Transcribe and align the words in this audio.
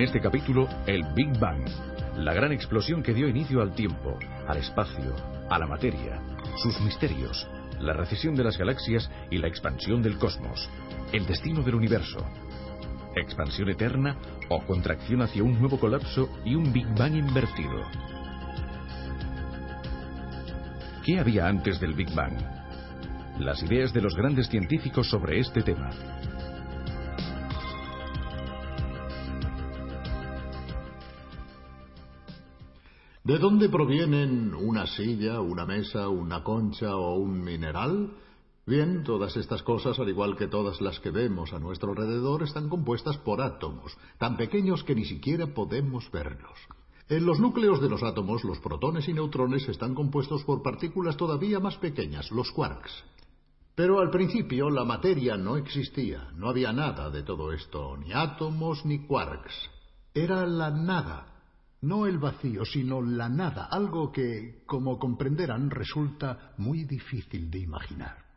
En 0.00 0.06
este 0.06 0.22
capítulo, 0.22 0.66
el 0.86 1.04
Big 1.14 1.38
Bang, 1.38 1.62
la 2.16 2.32
gran 2.32 2.52
explosión 2.52 3.02
que 3.02 3.12
dio 3.12 3.28
inicio 3.28 3.60
al 3.60 3.74
tiempo, 3.74 4.18
al 4.48 4.56
espacio, 4.56 5.14
a 5.50 5.58
la 5.58 5.66
materia, 5.66 6.22
sus 6.56 6.80
misterios, 6.80 7.46
la 7.78 7.92
recesión 7.92 8.34
de 8.34 8.42
las 8.42 8.56
galaxias 8.56 9.10
y 9.30 9.36
la 9.36 9.48
expansión 9.48 10.00
del 10.00 10.16
cosmos, 10.16 10.70
el 11.12 11.26
destino 11.26 11.60
del 11.62 11.74
universo. 11.74 12.26
Expansión 13.14 13.68
eterna 13.68 14.16
o 14.48 14.62
contracción 14.62 15.20
hacia 15.20 15.42
un 15.42 15.58
nuevo 15.58 15.78
colapso 15.78 16.30
y 16.46 16.54
un 16.54 16.72
Big 16.72 16.86
Bang 16.96 17.16
invertido. 17.16 17.84
¿Qué 21.04 21.20
había 21.20 21.46
antes 21.46 21.78
del 21.78 21.92
Big 21.92 22.10
Bang? 22.14 22.40
Las 23.38 23.62
ideas 23.62 23.92
de 23.92 24.00
los 24.00 24.14
grandes 24.16 24.48
científicos 24.48 25.10
sobre 25.10 25.40
este 25.40 25.60
tema. 25.60 25.90
¿De 33.30 33.38
dónde 33.38 33.68
provienen 33.68 34.52
una 34.54 34.88
silla, 34.88 35.40
una 35.40 35.64
mesa, 35.64 36.08
una 36.08 36.42
concha 36.42 36.96
o 36.96 37.14
un 37.14 37.44
mineral? 37.44 38.10
Bien, 38.66 39.04
todas 39.04 39.36
estas 39.36 39.62
cosas, 39.62 40.00
al 40.00 40.08
igual 40.08 40.36
que 40.36 40.48
todas 40.48 40.80
las 40.80 40.98
que 40.98 41.12
vemos 41.12 41.52
a 41.52 41.60
nuestro 41.60 41.90
alrededor, 41.90 42.42
están 42.42 42.68
compuestas 42.68 43.18
por 43.18 43.40
átomos, 43.40 43.96
tan 44.18 44.36
pequeños 44.36 44.82
que 44.82 44.96
ni 44.96 45.04
siquiera 45.04 45.46
podemos 45.54 46.10
verlos. 46.10 46.58
En 47.08 47.24
los 47.24 47.38
núcleos 47.38 47.80
de 47.80 47.88
los 47.88 48.02
átomos, 48.02 48.42
los 48.42 48.58
protones 48.58 49.06
y 49.08 49.12
neutrones 49.12 49.68
están 49.68 49.94
compuestos 49.94 50.42
por 50.42 50.60
partículas 50.64 51.16
todavía 51.16 51.60
más 51.60 51.76
pequeñas, 51.76 52.32
los 52.32 52.50
quarks. 52.50 52.90
Pero 53.76 54.00
al 54.00 54.10
principio 54.10 54.70
la 54.70 54.84
materia 54.84 55.36
no 55.36 55.56
existía, 55.56 56.32
no 56.34 56.48
había 56.48 56.72
nada 56.72 57.10
de 57.10 57.22
todo 57.22 57.52
esto, 57.52 57.96
ni 57.96 58.12
átomos 58.12 58.84
ni 58.84 59.06
quarks. 59.06 59.54
Era 60.14 60.44
la 60.46 60.72
nada, 60.72 61.39
no 61.82 62.06
el 62.06 62.18
vacío, 62.18 62.64
sino 62.64 63.00
la 63.00 63.28
nada, 63.28 63.68
algo 63.70 64.12
que, 64.12 64.62
como 64.66 64.98
comprenderán, 64.98 65.70
resulta 65.70 66.52
muy 66.58 66.84
difícil 66.84 67.50
de 67.50 67.58
imaginar. 67.58 68.30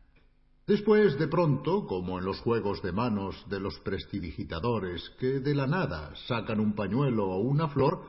Después, 0.66 1.20
de 1.20 1.28
pronto, 1.28 1.86
como 1.86 2.20
en 2.20 2.26
los 2.26 2.40
juegos 2.40 2.82
de 2.82 2.94
manos 2.94 3.36
de 3.50 3.60
los 3.60 3.78
prestidigitadores, 3.80 5.12
que 5.20 5.42
de 5.42 5.54
la 5.54 5.68
nada 5.68 6.14
sacan 6.28 6.62
un 6.62 6.74
pañuelo 6.74 7.28
o 7.28 7.40
una 7.40 7.68
flor, 7.68 8.06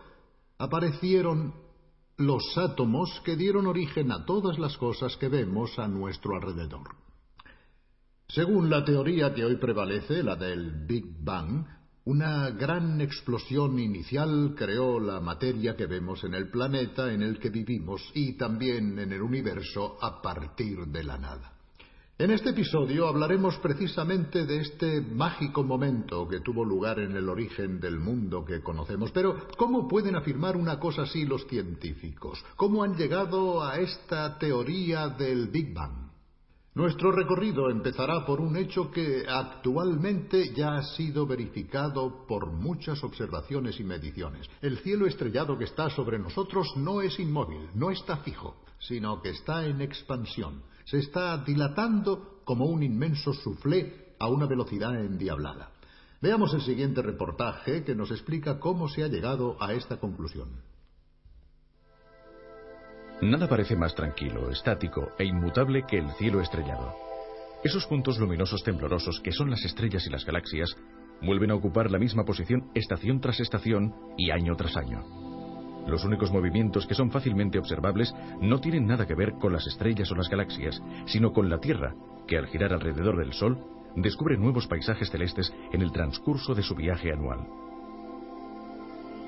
aparecieron 0.59 1.53
los 2.17 2.57
átomos 2.57 3.20
que 3.25 3.35
dieron 3.35 3.67
origen 3.67 4.13
a 4.13 4.25
todas 4.25 4.58
las 4.61 4.77
cosas 4.77 5.17
que 5.17 5.29
vemos 5.29 5.77
a 5.81 5.89
nuestro 5.89 6.37
alrededor. 6.37 6.95
Según 8.29 8.70
la 8.70 8.85
teoría 8.85 9.35
que 9.35 9.45
hoy 9.45 9.57
prevalece, 9.57 10.23
la 10.23 10.37
del 10.37 10.87
Big 10.87 11.25
Bang, 11.25 11.67
una 12.07 12.51
gran 12.51 13.01
explosión 13.01 13.79
inicial 13.79 14.55
creó 14.57 15.01
la 15.01 15.20
materia 15.20 15.75
que 15.75 15.87
vemos 15.87 16.23
en 16.25 16.35
el 16.35 16.51
planeta 16.51 17.11
en 17.11 17.23
el 17.23 17.39
que 17.39 17.48
vivimos 17.48 18.03
y 18.13 18.35
también 18.35 18.98
en 18.98 19.11
el 19.11 19.23
universo 19.23 19.97
a 20.03 20.20
partir 20.20 20.87
de 20.87 21.03
la 21.03 21.17
nada. 21.17 21.53
En 22.17 22.31
este 22.31 22.51
episodio 22.51 23.09
hablaremos 23.09 23.57
precisamente 23.57 24.45
de 24.45 24.61
este 24.61 25.01
mágico 25.01 25.64
momento 25.64 26.29
que 26.29 26.41
tuvo 26.41 26.64
lugar 26.64 27.01
en 27.01 27.17
el 27.17 27.29
origen 27.29 27.81
del 27.81 27.98
mundo 27.98 28.45
que 28.45 28.61
conocemos. 28.61 29.11
Pero, 29.11 29.48
¿cómo 29.57 29.89
pueden 29.89 30.14
afirmar 30.14 30.57
una 30.57 30.79
cosa 30.79 31.03
así 31.03 31.25
los 31.25 31.47
científicos? 31.48 32.45
¿Cómo 32.55 32.85
han 32.85 32.97
llegado 32.97 33.64
a 33.64 33.79
esta 33.79 34.39
teoría 34.39 35.09
del 35.09 35.48
Big 35.48 35.75
Bang? 35.75 36.04
Nuestro 36.74 37.12
recorrido 37.12 37.70
empezará 37.70 38.27
por 38.27 38.40
un 38.40 38.57
hecho 38.57 38.90
que 38.90 39.24
actualmente 39.29 40.52
ya 40.55 40.77
ha 40.77 40.83
sido 40.83 41.27
verificado 41.27 42.27
por 42.27 42.51
muchas 42.51 43.05
observaciones 43.05 43.79
y 43.79 43.85
mediciones. 43.85 44.48
El 44.61 44.79
cielo 44.79 45.07
estrellado 45.07 45.57
que 45.57 45.64
está 45.64 45.89
sobre 45.90 46.18
nosotros 46.18 46.77
no 46.77 47.01
es 47.01 47.18
inmóvil, 47.20 47.68
no 47.74 47.90
está 47.90 48.17
fijo, 48.18 48.57
sino 48.80 49.23
que 49.23 49.30
está 49.30 49.64
en 49.67 49.80
expansión 49.80 50.63
se 50.84 50.98
está 50.98 51.39
dilatando 51.39 52.40
como 52.45 52.67
un 52.67 52.83
inmenso 52.83 53.33
soufflé 53.33 54.14
a 54.18 54.29
una 54.29 54.46
velocidad 54.46 54.95
endiablada. 55.01 55.70
Veamos 56.20 56.55
el 56.55 56.63
siguiente 56.63 57.02
reportaje 57.02 57.84
que 57.84 57.95
nos 57.95 58.11
explica 58.11 58.58
cómo 58.58 58.89
se 58.89 59.02
ha 59.02 59.08
llegado 59.08 59.57
a 59.61 59.73
esta 59.73 59.98
conclusión. 59.98 60.48
Nada 63.23 63.48
parece 63.48 63.77
más 63.77 63.95
tranquilo, 63.95 64.51
estático 64.51 65.13
e 65.19 65.25
inmutable 65.25 65.85
que 65.86 65.98
el 65.98 66.11
cielo 66.13 66.41
estrellado. 66.41 66.95
Esos 67.63 67.86
puntos 67.86 68.19
luminosos 68.19 68.63
temblorosos 68.63 69.20
que 69.20 69.33
son 69.33 69.51
las 69.51 69.64
estrellas 69.64 70.07
y 70.07 70.11
las 70.11 70.25
galaxias 70.25 70.77
vuelven 71.23 71.51
a 71.51 71.55
ocupar 71.55 71.91
la 71.91 71.98
misma 71.98 72.25
posición 72.25 72.70
estación 72.75 73.20
tras 73.20 73.41
estación 73.41 73.95
y 74.19 74.30
año 74.30 74.57
tras 74.57 74.77
año. 74.77 75.02
Los 75.86 76.05
únicos 76.05 76.30
movimientos 76.33 76.86
que 76.86 76.95
son 76.95 77.11
fácilmente 77.11 77.58
observables 77.58 78.13
no 78.41 78.61
tienen 78.61 78.86
nada 78.86 79.07
que 79.07 79.14
ver 79.14 79.33
con 79.35 79.52
las 79.52 79.67
estrellas 79.67 80.11
o 80.11 80.14
las 80.14 80.29
galaxias, 80.29 80.83
sino 81.07 81.33
con 81.33 81.48
la 81.48 81.58
Tierra, 81.58 81.95
que 82.27 82.36
al 82.36 82.46
girar 82.48 82.73
alrededor 82.73 83.19
del 83.19 83.33
Sol 83.33 83.58
descubre 83.96 84.36
nuevos 84.36 84.67
paisajes 84.67 85.11
celestes 85.11 85.52
en 85.73 85.83
el 85.83 85.92
transcurso 85.92 86.55
de 86.55 86.63
su 86.63 86.75
viaje 86.75 87.13
anual. 87.13 87.46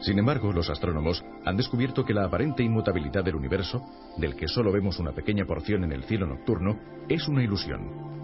Sin 0.00 0.18
embargo, 0.18 0.52
los 0.52 0.68
astrónomos 0.68 1.24
han 1.44 1.56
descubierto 1.56 2.04
que 2.04 2.14
la 2.14 2.24
aparente 2.24 2.62
inmutabilidad 2.62 3.24
del 3.24 3.36
universo, 3.36 3.82
del 4.18 4.36
que 4.36 4.48
solo 4.48 4.70
vemos 4.70 4.98
una 4.98 5.12
pequeña 5.12 5.46
porción 5.46 5.84
en 5.84 5.92
el 5.92 6.04
cielo 6.04 6.26
nocturno, 6.26 6.78
es 7.08 7.26
una 7.28 7.42
ilusión. 7.42 8.16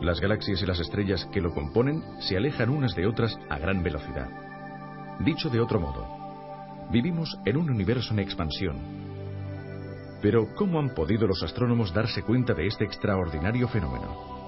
Las 0.00 0.18
galaxias 0.20 0.62
y 0.62 0.66
las 0.66 0.80
estrellas 0.80 1.26
que 1.30 1.42
lo 1.42 1.52
componen 1.52 2.02
se 2.20 2.36
alejan 2.36 2.70
unas 2.70 2.94
de 2.94 3.06
otras 3.06 3.38
a 3.50 3.58
gran 3.58 3.82
velocidad. 3.82 4.28
Dicho 5.20 5.50
de 5.50 5.60
otro 5.60 5.78
modo, 5.78 6.88
vivimos 6.90 7.38
en 7.44 7.58
un 7.58 7.68
universo 7.68 8.14
en 8.14 8.20
expansión. 8.20 8.78
Pero 10.22 10.54
¿cómo 10.54 10.78
han 10.78 10.94
podido 10.94 11.26
los 11.26 11.42
astrónomos 11.42 11.92
darse 11.92 12.22
cuenta 12.22 12.54
de 12.54 12.66
este 12.66 12.84
extraordinario 12.84 13.68
fenómeno? 13.68 14.40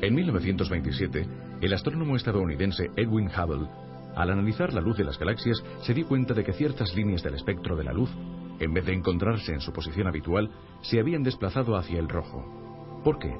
En 0.00 0.14
1927, 0.14 1.26
el 1.60 1.72
astrónomo 1.74 2.16
estadounidense 2.16 2.90
Edwin 2.96 3.28
Hubble, 3.28 3.68
al 4.16 4.30
analizar 4.30 4.72
la 4.72 4.80
luz 4.80 4.96
de 4.96 5.04
las 5.04 5.18
galaxias, 5.18 5.62
se 5.82 5.94
dio 5.94 6.06
cuenta 6.06 6.34
de 6.34 6.44
que 6.44 6.52
ciertas 6.52 6.94
líneas 6.94 7.22
del 7.22 7.34
espectro 7.34 7.76
de 7.76 7.84
la 7.84 7.92
luz, 7.92 8.10
en 8.58 8.74
vez 8.74 8.84
de 8.86 8.94
encontrarse 8.94 9.52
en 9.52 9.60
su 9.60 9.72
posición 9.72 10.06
habitual, 10.06 10.50
se 10.82 10.98
habían 10.98 11.22
desplazado 11.22 11.76
hacia 11.76 11.98
el 11.98 12.08
rojo. 12.08 13.00
¿Por 13.04 13.18
qué? 13.18 13.36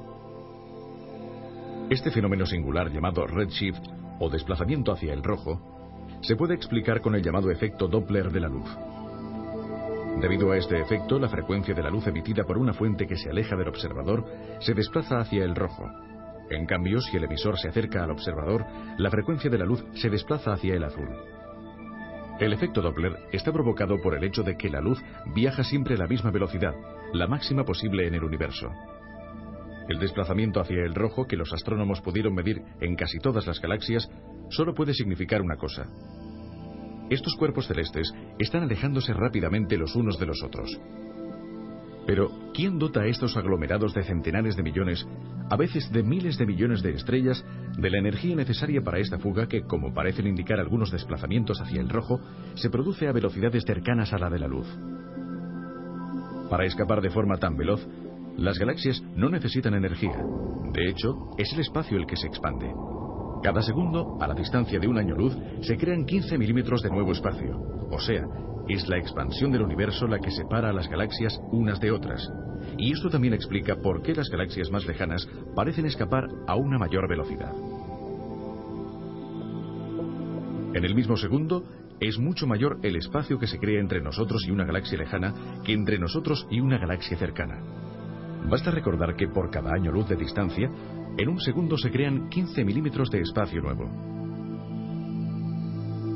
Este 1.89 2.11
fenómeno 2.11 2.45
singular 2.45 2.91
llamado 2.91 3.27
redshift 3.27 3.81
o 4.19 4.29
desplazamiento 4.29 4.91
hacia 4.91 5.13
el 5.13 5.23
rojo, 5.23 5.59
se 6.21 6.35
puede 6.35 6.53
explicar 6.53 7.01
con 7.01 7.15
el 7.15 7.23
llamado 7.23 7.49
efecto 7.49 7.87
Doppler 7.87 8.31
de 8.31 8.39
la 8.39 8.47
luz. 8.47 8.69
Debido 10.21 10.51
a 10.51 10.57
este 10.57 10.79
efecto, 10.79 11.17
la 11.17 11.29
frecuencia 11.29 11.73
de 11.73 11.81
la 11.81 11.89
luz 11.89 12.05
emitida 12.05 12.43
por 12.43 12.57
una 12.57 12.73
fuente 12.73 13.07
que 13.07 13.17
se 13.17 13.29
aleja 13.29 13.55
del 13.55 13.69
observador 13.69 14.23
se 14.59 14.73
desplaza 14.73 15.19
hacia 15.19 15.43
el 15.43 15.55
rojo. 15.55 15.89
En 16.51 16.65
cambio, 16.65 16.99
si 16.99 17.15
el 17.15 17.23
emisor 17.23 17.57
se 17.57 17.69
acerca 17.69 18.03
al 18.03 18.11
observador, 18.11 18.65
la 18.97 19.09
frecuencia 19.09 19.49
de 19.49 19.57
la 19.57 19.65
luz 19.65 19.85
se 19.93 20.09
desplaza 20.09 20.51
hacia 20.51 20.75
el 20.75 20.83
azul. 20.83 21.07
El 22.41 22.51
efecto 22.51 22.81
Doppler 22.81 23.17
está 23.31 23.53
provocado 23.53 24.01
por 24.01 24.17
el 24.17 24.23
hecho 24.25 24.43
de 24.43 24.57
que 24.57 24.69
la 24.69 24.81
luz 24.81 25.01
viaja 25.33 25.63
siempre 25.63 25.95
a 25.95 25.97
la 25.97 26.07
misma 26.07 26.29
velocidad, 26.29 26.73
la 27.13 27.27
máxima 27.27 27.63
posible 27.63 28.05
en 28.05 28.15
el 28.15 28.23
universo. 28.23 28.69
El 29.87 29.99
desplazamiento 29.99 30.59
hacia 30.59 30.83
el 30.83 30.93
rojo 30.93 31.25
que 31.25 31.37
los 31.37 31.53
astrónomos 31.53 32.01
pudieron 32.01 32.33
medir 32.33 32.61
en 32.81 32.95
casi 32.95 33.19
todas 33.19 33.47
las 33.47 33.61
galaxias 33.61 34.09
solo 34.49 34.73
puede 34.73 34.93
significar 34.93 35.41
una 35.41 35.55
cosa. 35.55 35.87
Estos 37.09 37.35
cuerpos 37.35 37.67
celestes 37.67 38.13
están 38.39 38.63
alejándose 38.63 39.13
rápidamente 39.13 39.77
los 39.77 39.95
unos 39.95 40.19
de 40.19 40.25
los 40.25 40.43
otros. 40.43 40.79
Pero, 42.05 42.31
¿quién 42.53 42.79
dota 42.79 43.01
a 43.01 43.07
estos 43.07 43.37
aglomerados 43.37 43.93
de 43.93 44.03
centenares 44.03 44.55
de 44.55 44.63
millones, 44.63 45.07
a 45.49 45.55
veces 45.55 45.91
de 45.91 46.03
miles 46.03 46.37
de 46.37 46.45
millones 46.45 46.81
de 46.81 46.91
estrellas, 46.91 47.45
de 47.77 47.89
la 47.89 47.99
energía 47.99 48.35
necesaria 48.35 48.81
para 48.81 48.99
esta 48.99 49.19
fuga 49.19 49.47
que, 49.47 49.63
como 49.63 49.93
parecen 49.93 50.27
indicar 50.27 50.59
algunos 50.59 50.91
desplazamientos 50.91 51.61
hacia 51.61 51.81
el 51.81 51.89
rojo, 51.89 52.19
se 52.55 52.69
produce 52.69 53.07
a 53.07 53.11
velocidades 53.11 53.63
cercanas 53.65 54.13
a 54.13 54.17
la 54.17 54.29
de 54.29 54.39
la 54.39 54.47
luz? 54.47 54.67
Para 56.49 56.65
escapar 56.65 57.01
de 57.01 57.11
forma 57.11 57.37
tan 57.37 57.55
veloz, 57.55 57.87
las 58.37 58.57
galaxias 58.57 59.01
no 59.15 59.29
necesitan 59.29 59.73
energía. 59.73 60.17
De 60.73 60.89
hecho, 60.89 61.31
es 61.37 61.53
el 61.53 61.59
espacio 61.59 61.97
el 61.97 62.07
que 62.07 62.17
se 62.17 62.27
expande. 62.27 62.71
Cada 63.43 63.61
segundo, 63.61 64.17
a 64.19 64.27
la 64.27 64.33
distancia 64.33 64.79
de 64.79 64.87
un 64.87 64.97
año 64.97 65.15
luz, 65.15 65.37
se 65.61 65.77
crean 65.77 66.05
15 66.05 66.37
milímetros 66.37 66.81
de 66.81 66.89
nuevo 66.89 67.11
espacio. 67.11 67.57
O 67.89 67.99
sea, 67.99 68.23
es 68.73 68.87
la 68.87 68.97
expansión 68.97 69.51
del 69.51 69.63
universo 69.63 70.07
la 70.07 70.19
que 70.19 70.31
separa 70.31 70.69
a 70.69 70.73
las 70.73 70.87
galaxias 70.87 71.39
unas 71.51 71.79
de 71.79 71.91
otras. 71.91 72.29
Y 72.77 72.93
esto 72.93 73.09
también 73.09 73.33
explica 73.33 73.75
por 73.75 74.01
qué 74.01 74.13
las 74.13 74.29
galaxias 74.29 74.71
más 74.71 74.85
lejanas 74.85 75.27
parecen 75.55 75.85
escapar 75.85 76.27
a 76.47 76.55
una 76.55 76.77
mayor 76.77 77.07
velocidad. 77.09 77.53
En 80.73 80.85
el 80.85 80.95
mismo 80.95 81.17
segundo, 81.17 81.63
es 81.99 82.17
mucho 82.17 82.47
mayor 82.47 82.79
el 82.81 82.95
espacio 82.95 83.37
que 83.37 83.47
se 83.47 83.59
crea 83.59 83.79
entre 83.79 84.01
nosotros 84.01 84.41
y 84.47 84.51
una 84.51 84.65
galaxia 84.65 84.97
lejana 84.97 85.61
que 85.63 85.73
entre 85.73 85.99
nosotros 85.99 86.47
y 86.49 86.59
una 86.59 86.77
galaxia 86.77 87.17
cercana. 87.17 87.61
Basta 88.49 88.71
recordar 88.71 89.15
que 89.15 89.27
por 89.27 89.51
cada 89.51 89.73
año 89.73 89.91
luz 89.91 90.07
de 90.07 90.15
distancia, 90.15 90.69
en 91.17 91.29
un 91.29 91.39
segundo 91.39 91.77
se 91.77 91.91
crean 91.91 92.29
15 92.29 92.63
milímetros 92.63 93.09
de 93.11 93.21
espacio 93.21 93.61
nuevo. 93.61 94.20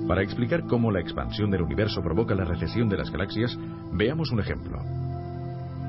Para 0.07 0.21
explicar 0.21 0.65
cómo 0.67 0.91
la 0.91 0.99
expansión 0.99 1.49
del 1.49 1.63
universo 1.63 2.03
provoca 2.03 2.35
la 2.35 2.45
recesión 2.45 2.89
de 2.89 2.97
las 2.97 3.09
galaxias, 3.11 3.57
veamos 3.91 4.31
un 4.31 4.39
ejemplo. 4.39 4.79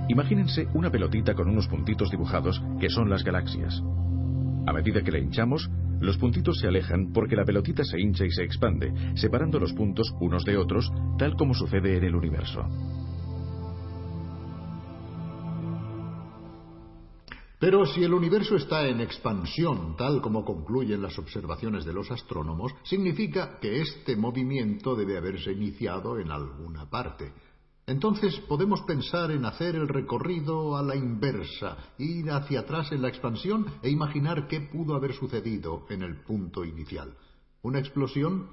Imagínense 0.08 0.68
una 0.72 0.90
pelotita 0.90 1.34
con 1.34 1.48
unos 1.48 1.68
puntitos 1.68 2.10
dibujados 2.10 2.62
que 2.80 2.88
son 2.88 3.10
las 3.10 3.24
galaxias. 3.24 3.82
A 4.66 4.72
medida 4.72 5.02
que 5.02 5.12
la 5.12 5.18
hinchamos, 5.18 5.68
los 6.00 6.16
puntitos 6.16 6.58
se 6.58 6.66
alejan 6.66 7.12
porque 7.12 7.36
la 7.36 7.44
pelotita 7.44 7.84
se 7.84 8.00
hincha 8.00 8.24
y 8.24 8.30
se 8.30 8.42
expande, 8.42 8.92
separando 9.16 9.58
los 9.58 9.74
puntos 9.74 10.14
unos 10.20 10.44
de 10.44 10.56
otros, 10.56 10.90
tal 11.18 11.34
como 11.36 11.52
sucede 11.54 11.98
en 11.98 12.04
el 12.04 12.16
universo. 12.16 12.66
Pero 17.58 17.86
si 17.86 18.04
el 18.04 18.12
universo 18.12 18.56
está 18.56 18.86
en 18.86 19.00
expansión, 19.00 19.96
tal 19.96 20.20
como 20.20 20.44
concluyen 20.44 21.00
las 21.00 21.18
observaciones 21.18 21.86
de 21.86 21.94
los 21.94 22.10
astrónomos, 22.10 22.72
significa 22.82 23.58
que 23.58 23.80
este 23.80 24.14
movimiento 24.14 24.94
debe 24.94 25.16
haberse 25.16 25.52
iniciado 25.52 26.18
en 26.18 26.30
alguna 26.30 26.90
parte. 26.90 27.32
Entonces 27.86 28.38
podemos 28.48 28.82
pensar 28.82 29.30
en 29.30 29.46
hacer 29.46 29.74
el 29.76 29.88
recorrido 29.88 30.76
a 30.76 30.82
la 30.82 30.96
inversa, 30.96 31.78
ir 31.98 32.30
hacia 32.30 32.60
atrás 32.60 32.92
en 32.92 33.00
la 33.00 33.08
expansión 33.08 33.64
e 33.82 33.88
imaginar 33.88 34.48
qué 34.48 34.60
pudo 34.60 34.94
haber 34.94 35.14
sucedido 35.14 35.86
en 35.88 36.02
el 36.02 36.22
punto 36.24 36.62
inicial. 36.62 37.16
¿Una 37.62 37.78
explosión? 37.78 38.50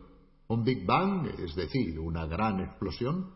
¿Un 0.47 0.63
Big 0.63 0.85
Bang? 0.85 1.27
Es 1.39 1.55
decir, 1.55 1.99
una 1.99 2.25
gran 2.25 2.61
explosión. 2.61 3.33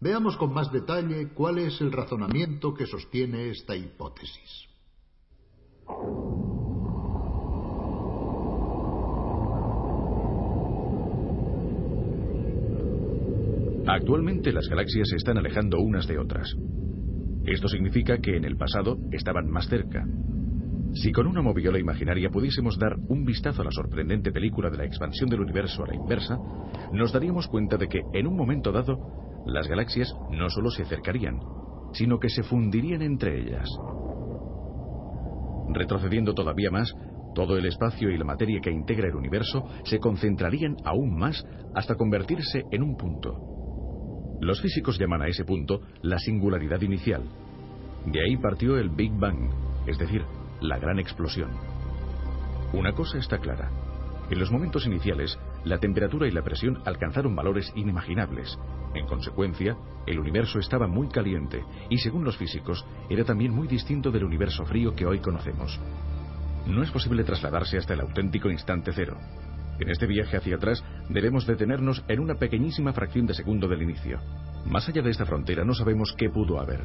Veamos 0.00 0.36
con 0.36 0.52
más 0.52 0.70
detalle 0.70 1.28
cuál 1.32 1.58
es 1.58 1.80
el 1.80 1.92
razonamiento 1.92 2.74
que 2.74 2.86
sostiene 2.86 3.50
esta 3.50 3.74
hipótesis. 3.74 4.67
Actualmente 13.86 14.52
las 14.52 14.68
galaxias 14.68 15.08
se 15.08 15.16
están 15.16 15.38
alejando 15.38 15.80
unas 15.80 16.06
de 16.06 16.18
otras. 16.18 16.54
Esto 17.46 17.68
significa 17.68 18.18
que 18.18 18.36
en 18.36 18.44
el 18.44 18.56
pasado 18.58 18.98
estaban 19.12 19.48
más 19.48 19.66
cerca. 19.66 20.06
Si 20.92 21.10
con 21.10 21.26
una 21.26 21.40
moviola 21.40 21.78
imaginaria 21.78 22.28
pudiésemos 22.28 22.78
dar 22.78 22.96
un 23.08 23.24
vistazo 23.24 23.62
a 23.62 23.64
la 23.64 23.70
sorprendente 23.70 24.30
película 24.30 24.68
de 24.68 24.76
la 24.76 24.84
expansión 24.84 25.30
del 25.30 25.40
universo 25.40 25.84
a 25.84 25.86
la 25.86 25.94
inversa, 25.94 26.38
nos 26.92 27.12
daríamos 27.12 27.48
cuenta 27.48 27.78
de 27.78 27.88
que 27.88 28.00
en 28.12 28.26
un 28.26 28.36
momento 28.36 28.72
dado 28.72 28.98
las 29.46 29.66
galaxias 29.66 30.14
no 30.30 30.50
solo 30.50 30.70
se 30.70 30.82
acercarían, 30.82 31.40
sino 31.92 32.18
que 32.18 32.28
se 32.28 32.42
fundirían 32.42 33.00
entre 33.00 33.40
ellas. 33.40 33.68
Retrocediendo 35.68 36.34
todavía 36.34 36.70
más, 36.70 36.92
todo 37.34 37.56
el 37.56 37.66
espacio 37.66 38.10
y 38.10 38.18
la 38.18 38.24
materia 38.24 38.60
que 38.60 38.70
integra 38.70 39.08
el 39.08 39.14
universo 39.14 39.64
se 39.84 39.98
concentrarían 39.98 40.76
aún 40.84 41.16
más 41.16 41.44
hasta 41.74 41.94
convertirse 41.94 42.64
en 42.70 42.82
un 42.82 42.96
punto. 42.96 43.38
Los 44.40 44.60
físicos 44.60 44.98
llaman 44.98 45.22
a 45.22 45.28
ese 45.28 45.44
punto 45.44 45.80
la 46.02 46.18
singularidad 46.18 46.80
inicial. 46.80 47.22
De 48.06 48.20
ahí 48.20 48.36
partió 48.36 48.78
el 48.78 48.88
Big 48.90 49.12
Bang, 49.12 49.50
es 49.86 49.98
decir, 49.98 50.22
la 50.60 50.78
gran 50.78 50.98
explosión. 50.98 51.50
Una 52.72 52.92
cosa 52.92 53.18
está 53.18 53.38
clara. 53.38 53.70
En 54.30 54.38
los 54.38 54.50
momentos 54.50 54.86
iniciales, 54.86 55.38
la 55.64 55.78
temperatura 55.78 56.28
y 56.28 56.30
la 56.30 56.42
presión 56.42 56.80
alcanzaron 56.84 57.34
valores 57.34 57.72
inimaginables. 57.74 58.58
En 58.94 59.06
consecuencia, 59.06 59.76
el 60.06 60.18
universo 60.18 60.58
estaba 60.58 60.86
muy 60.86 61.08
caliente 61.08 61.62
y, 61.90 61.98
según 61.98 62.24
los 62.24 62.36
físicos, 62.36 62.84
era 63.10 63.24
también 63.24 63.52
muy 63.52 63.68
distinto 63.68 64.10
del 64.10 64.24
universo 64.24 64.64
frío 64.64 64.94
que 64.94 65.06
hoy 65.06 65.20
conocemos. 65.20 65.78
No 66.66 66.82
es 66.82 66.90
posible 66.90 67.24
trasladarse 67.24 67.78
hasta 67.78 67.94
el 67.94 68.00
auténtico 68.00 68.50
instante 68.50 68.92
cero. 68.94 69.16
En 69.80 69.90
este 69.90 70.06
viaje 70.06 70.36
hacia 70.36 70.56
atrás 70.56 70.82
debemos 71.08 71.46
detenernos 71.46 72.04
en 72.08 72.20
una 72.20 72.34
pequeñísima 72.34 72.92
fracción 72.92 73.26
de 73.26 73.34
segundo 73.34 73.68
del 73.68 73.82
inicio. 73.82 74.20
Más 74.66 74.88
allá 74.88 75.02
de 75.02 75.10
esta 75.10 75.24
frontera 75.24 75.64
no 75.64 75.72
sabemos 75.72 76.14
qué 76.16 76.28
pudo 76.30 76.58
haber. 76.58 76.84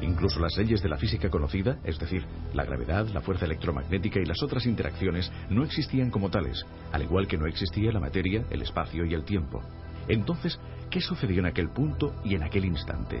Incluso 0.00 0.40
las 0.40 0.56
leyes 0.56 0.82
de 0.82 0.88
la 0.88 0.96
física 0.96 1.30
conocida, 1.30 1.78
es 1.84 1.98
decir, 1.98 2.26
la 2.52 2.64
gravedad, 2.64 3.06
la 3.08 3.20
fuerza 3.20 3.44
electromagnética 3.44 4.20
y 4.20 4.24
las 4.24 4.42
otras 4.42 4.66
interacciones, 4.66 5.30
no 5.50 5.64
existían 5.64 6.10
como 6.10 6.30
tales, 6.30 6.66
al 6.92 7.02
igual 7.02 7.26
que 7.26 7.38
no 7.38 7.46
existía 7.46 7.92
la 7.92 8.00
materia, 8.00 8.44
el 8.50 8.62
espacio 8.62 9.04
y 9.04 9.14
el 9.14 9.24
tiempo. 9.24 9.62
Entonces, 10.08 10.58
¿qué 10.94 11.00
sucedió 11.00 11.40
en 11.40 11.46
aquel 11.46 11.70
punto 11.70 12.14
y 12.24 12.36
en 12.36 12.44
aquel 12.44 12.66
instante? 12.66 13.20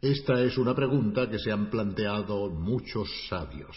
Esta 0.00 0.42
es 0.42 0.58
una 0.58 0.74
pregunta 0.74 1.30
que 1.30 1.38
se 1.38 1.52
han 1.52 1.70
planteado 1.70 2.50
muchos 2.50 3.08
sabios. 3.28 3.76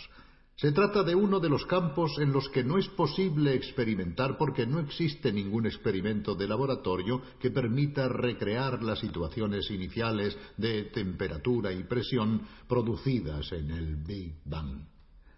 Se 0.55 0.71
trata 0.71 1.03
de 1.03 1.13
uno 1.13 1.39
de 1.39 1.49
los 1.49 1.63
campos 1.67 2.17
en 2.17 2.33
los 2.33 2.49
que 2.49 2.63
no 2.63 2.79
es 2.79 2.87
posible 2.87 3.53
experimentar 3.53 4.35
porque 4.35 4.65
no 4.65 4.79
existe 4.79 5.31
ningún 5.31 5.67
experimento 5.67 6.33
de 6.33 6.47
laboratorio 6.47 7.21
que 7.39 7.51
permita 7.51 8.07
recrear 8.07 8.81
las 8.81 8.97
situaciones 8.97 9.69
iniciales 9.69 10.35
de 10.57 10.85
temperatura 10.85 11.71
y 11.71 11.83
presión 11.83 12.41
producidas 12.67 13.51
en 13.51 13.69
el 13.69 13.97
Big 13.97 14.37
Bang. 14.43 14.94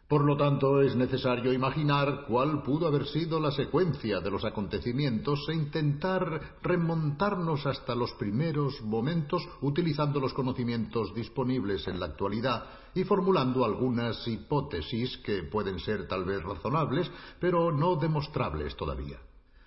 Por 0.07 0.23
lo 0.23 0.37
tanto, 0.37 0.81
es 0.81 0.95
necesario 0.95 1.51
imaginar 1.51 2.23
cuál 2.27 2.63
pudo 2.63 2.87
haber 2.87 3.07
sido 3.07 3.41
la 3.41 3.51
secuencia 3.51 4.21
de 4.21 4.31
los 4.31 4.45
acontecimientos 4.45 5.45
e 5.49 5.53
intentar 5.53 6.57
remontarnos 6.63 7.65
hasta 7.65 7.93
los 7.93 8.13
primeros 8.13 8.81
momentos 8.83 9.45
utilizando 9.59 10.21
los 10.21 10.33
conocimientos 10.33 11.13
disponibles 11.13 11.85
en 11.89 11.99
la 11.99 12.05
actualidad 12.05 12.63
y 12.95 13.03
formulando 13.03 13.65
algunas 13.65 14.25
hipótesis 14.29 15.17
que 15.17 15.43
pueden 15.43 15.77
ser 15.79 16.07
tal 16.07 16.23
vez 16.23 16.41
razonables, 16.41 17.11
pero 17.41 17.73
no 17.73 17.97
demostrables 17.97 18.77
todavía. 18.77 19.19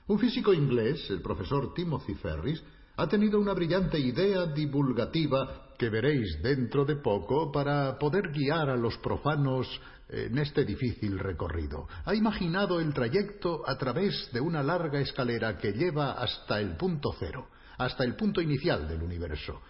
Un 0.07 0.19
físico 0.19 0.55
inglés, 0.55 1.11
el 1.11 1.21
profesor 1.21 1.75
Timothy 1.75 2.15
Ferris, 2.15 2.65
ha 3.01 3.09
tenido 3.09 3.41
una 3.41 3.55
brillante 3.55 3.99
idea 3.99 4.45
divulgativa 4.45 5.73
que 5.79 5.89
veréis 5.89 6.43
dentro 6.43 6.85
de 6.85 6.97
poco 6.97 7.51
para 7.51 7.99
poder 7.99 8.31
guiar 8.31 8.69
a 8.69 8.77
los 8.77 8.99
profanos 8.99 9.67
en 10.11 10.37
este 10.37 10.67
difícil 10.67 11.19
recorrido. 11.19 11.89
Ha 12.05 12.15
imaginado 12.15 12.79
el 12.79 12.93
trayecto 12.93 13.67
a 13.67 13.79
través 13.79 14.29
de 14.35 14.41
una 14.43 14.63
larga 14.63 15.01
escalera 15.01 15.57
que 15.57 15.73
lleva 15.73 16.13
hasta 16.13 16.61
el 16.61 16.77
punto 16.77 17.15
cero, 17.19 17.49
hasta 17.79 18.05
el 18.05 18.17
punto 18.17 18.43
inicial 18.43 18.87
del 18.87 19.03
universo. 19.03 19.63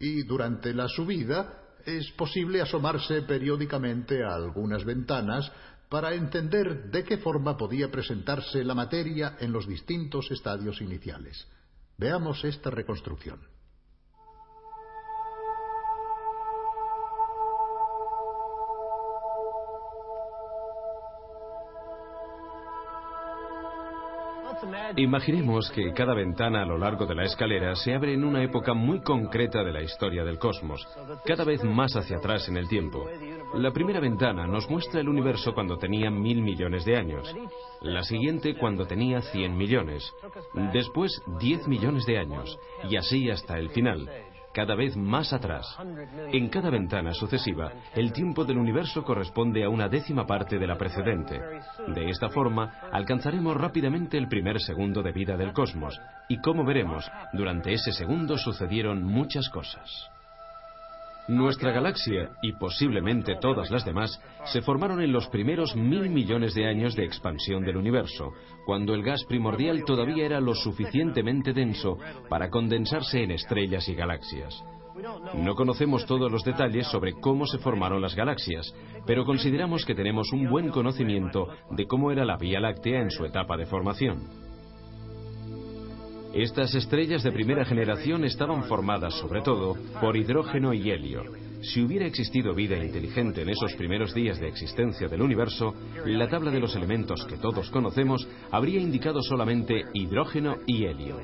Y 0.00 0.22
durante 0.22 0.72
la 0.72 0.88
subida 0.88 1.60
es 1.84 2.10
posible 2.12 2.62
asomarse 2.62 3.20
periódicamente 3.20 4.24
a 4.24 4.34
algunas 4.34 4.82
ventanas 4.86 5.52
para 5.90 6.14
entender 6.14 6.90
de 6.90 7.04
qué 7.04 7.18
forma 7.18 7.54
podía 7.58 7.90
presentarse 7.90 8.64
la 8.64 8.74
materia 8.74 9.36
en 9.40 9.52
los 9.52 9.68
distintos 9.68 10.30
estadios 10.30 10.80
iniciales. 10.80 11.46
Veamos 11.98 12.44
esta 12.44 12.70
reconstrucción. 12.70 13.40
Imaginemos 24.98 25.70
que 25.70 25.92
cada 25.92 26.12
ventana 26.12 26.62
a 26.62 26.66
lo 26.66 26.76
largo 26.76 27.06
de 27.06 27.14
la 27.14 27.22
escalera 27.22 27.76
se 27.76 27.94
abre 27.94 28.14
en 28.14 28.24
una 28.24 28.42
época 28.42 28.74
muy 28.74 29.00
concreta 29.00 29.62
de 29.62 29.72
la 29.72 29.80
historia 29.80 30.24
del 30.24 30.40
cosmos, 30.40 30.84
cada 31.24 31.44
vez 31.44 31.62
más 31.62 31.94
hacia 31.94 32.16
atrás 32.16 32.48
en 32.48 32.56
el 32.56 32.68
tiempo. 32.68 33.06
La 33.54 33.70
primera 33.70 34.00
ventana 34.00 34.48
nos 34.48 34.68
muestra 34.68 35.00
el 35.00 35.08
universo 35.08 35.54
cuando 35.54 35.78
tenía 35.78 36.10
mil 36.10 36.42
millones 36.42 36.84
de 36.84 36.96
años, 36.96 37.32
la 37.80 38.02
siguiente 38.02 38.56
cuando 38.56 38.86
tenía 38.86 39.20
cien 39.20 39.56
millones, 39.56 40.12
después 40.72 41.12
diez 41.38 41.68
millones 41.68 42.04
de 42.04 42.18
años, 42.18 42.58
y 42.90 42.96
así 42.96 43.30
hasta 43.30 43.56
el 43.56 43.70
final 43.70 44.10
cada 44.58 44.74
vez 44.74 44.96
más 44.96 45.32
atrás. 45.32 45.78
En 46.32 46.48
cada 46.48 46.68
ventana 46.68 47.12
sucesiva, 47.12 47.70
el 47.94 48.12
tiempo 48.12 48.44
del 48.44 48.58
universo 48.58 49.04
corresponde 49.04 49.62
a 49.62 49.68
una 49.68 49.88
décima 49.88 50.26
parte 50.26 50.58
de 50.58 50.66
la 50.66 50.76
precedente. 50.76 51.40
De 51.94 52.10
esta 52.10 52.28
forma, 52.28 52.72
alcanzaremos 52.90 53.56
rápidamente 53.56 54.18
el 54.18 54.26
primer 54.26 54.60
segundo 54.60 55.00
de 55.00 55.12
vida 55.12 55.36
del 55.36 55.52
cosmos, 55.52 56.00
y 56.28 56.38
como 56.38 56.64
veremos, 56.64 57.08
durante 57.34 57.72
ese 57.72 57.92
segundo 57.92 58.36
sucedieron 58.36 59.04
muchas 59.04 59.48
cosas. 59.48 60.10
Nuestra 61.28 61.72
galaxia, 61.72 62.30
y 62.40 62.52
posiblemente 62.54 63.36
todas 63.38 63.70
las 63.70 63.84
demás, 63.84 64.18
se 64.46 64.62
formaron 64.62 65.02
en 65.02 65.12
los 65.12 65.28
primeros 65.28 65.76
mil 65.76 66.08
millones 66.08 66.54
de 66.54 66.66
años 66.66 66.96
de 66.96 67.04
expansión 67.04 67.62
del 67.64 67.76
universo, 67.76 68.32
cuando 68.64 68.94
el 68.94 69.02
gas 69.02 69.24
primordial 69.28 69.84
todavía 69.84 70.24
era 70.24 70.40
lo 70.40 70.54
suficientemente 70.54 71.52
denso 71.52 71.98
para 72.30 72.48
condensarse 72.48 73.22
en 73.22 73.32
estrellas 73.32 73.86
y 73.90 73.94
galaxias. 73.94 74.64
No 75.34 75.54
conocemos 75.54 76.06
todos 76.06 76.32
los 76.32 76.44
detalles 76.44 76.86
sobre 76.86 77.12
cómo 77.12 77.46
se 77.46 77.58
formaron 77.58 78.00
las 78.00 78.16
galaxias, 78.16 78.74
pero 79.06 79.26
consideramos 79.26 79.84
que 79.84 79.94
tenemos 79.94 80.32
un 80.32 80.48
buen 80.48 80.70
conocimiento 80.70 81.48
de 81.70 81.86
cómo 81.86 82.10
era 82.10 82.24
la 82.24 82.38
Vía 82.38 82.58
Láctea 82.58 83.02
en 83.02 83.10
su 83.10 83.26
etapa 83.26 83.58
de 83.58 83.66
formación. 83.66 84.47
Estas 86.34 86.74
estrellas 86.74 87.22
de 87.22 87.32
primera 87.32 87.64
generación 87.64 88.24
estaban 88.24 88.64
formadas 88.64 89.14
sobre 89.14 89.40
todo 89.40 89.76
por 90.00 90.16
hidrógeno 90.16 90.74
y 90.74 90.90
helio. 90.90 91.22
Si 91.62 91.82
hubiera 91.82 92.06
existido 92.06 92.54
vida 92.54 92.76
inteligente 92.76 93.42
en 93.42 93.48
esos 93.48 93.74
primeros 93.74 94.14
días 94.14 94.38
de 94.38 94.48
existencia 94.48 95.08
del 95.08 95.22
universo, 95.22 95.74
la 96.04 96.28
tabla 96.28 96.50
de 96.50 96.60
los 96.60 96.76
elementos 96.76 97.24
que 97.24 97.38
todos 97.38 97.70
conocemos 97.70 98.28
habría 98.50 98.80
indicado 98.80 99.22
solamente 99.22 99.84
hidrógeno 99.94 100.56
y 100.66 100.84
helio. 100.84 101.16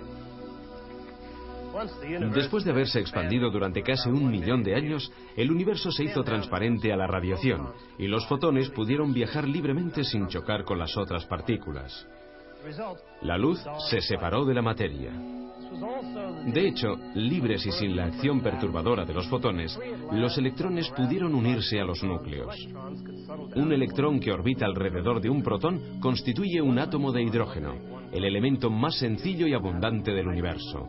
Después 2.35 2.65
de 2.65 2.71
haberse 2.71 3.01
expandido 3.01 3.51
durante 3.51 3.83
casi 3.83 4.09
un 4.09 4.31
millón 4.31 4.63
de 4.63 4.75
años, 4.75 5.13
el 5.37 5.51
universo 5.51 5.91
se 5.91 6.05
hizo 6.05 6.23
transparente 6.23 6.93
a 6.93 6.97
la 6.97 7.07
radiación 7.07 7.73
y 7.99 8.07
los 8.07 8.27
fotones 8.27 8.71
pudieron 8.71 9.13
viajar 9.13 9.47
libremente 9.47 10.05
sin 10.05 10.29
chocar 10.29 10.65
con 10.65 10.79
las 10.79 10.97
otras 10.97 11.27
partículas. 11.27 12.07
La 13.23 13.37
luz 13.37 13.63
se 13.91 14.01
separó 14.01 14.45
de 14.45 14.55
la 14.55 14.63
materia. 14.63 15.13
De 16.47 16.69
hecho, 16.69 16.97
libres 17.15 17.67
y 17.67 17.73
sin 17.73 17.97
la 17.97 18.05
acción 18.05 18.41
perturbadora 18.41 19.05
de 19.05 19.13
los 19.13 19.29
fotones, 19.29 19.79
los 20.13 20.39
electrones 20.39 20.89
pudieron 20.91 21.35
unirse 21.35 21.81
a 21.81 21.85
los 21.85 22.03
núcleos. 22.03 22.57
Un 23.57 23.73
electrón 23.73 24.21
que 24.21 24.33
orbita 24.33 24.67
alrededor 24.67 25.21
de 25.21 25.31
un 25.31 25.43
protón 25.43 26.01
constituye 26.01 26.63
un 26.63 26.79
átomo 26.79 27.13
de 27.13 27.23
hidrógeno, 27.23 27.75
el 28.13 28.25
elemento 28.25 28.71
más 28.71 28.99
sencillo 28.99 29.47
y 29.47 29.55
abundante 29.55 30.13
del 30.13 30.29
universo. 30.29 30.89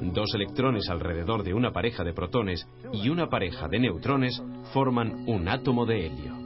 Dos 0.00 0.34
electrones 0.34 0.88
alrededor 0.90 1.42
de 1.42 1.54
una 1.54 1.72
pareja 1.72 2.04
de 2.04 2.12
protones 2.12 2.66
y 2.92 3.08
una 3.08 3.28
pareja 3.28 3.66
de 3.68 3.78
neutrones 3.78 4.42
forman 4.74 5.24
un 5.26 5.48
átomo 5.48 5.86
de 5.86 6.06
helio. 6.06 6.45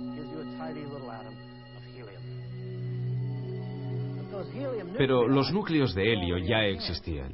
Pero 5.00 5.26
los 5.26 5.50
núcleos 5.50 5.94
de 5.94 6.12
helio 6.12 6.36
ya 6.36 6.66
existían. 6.66 7.32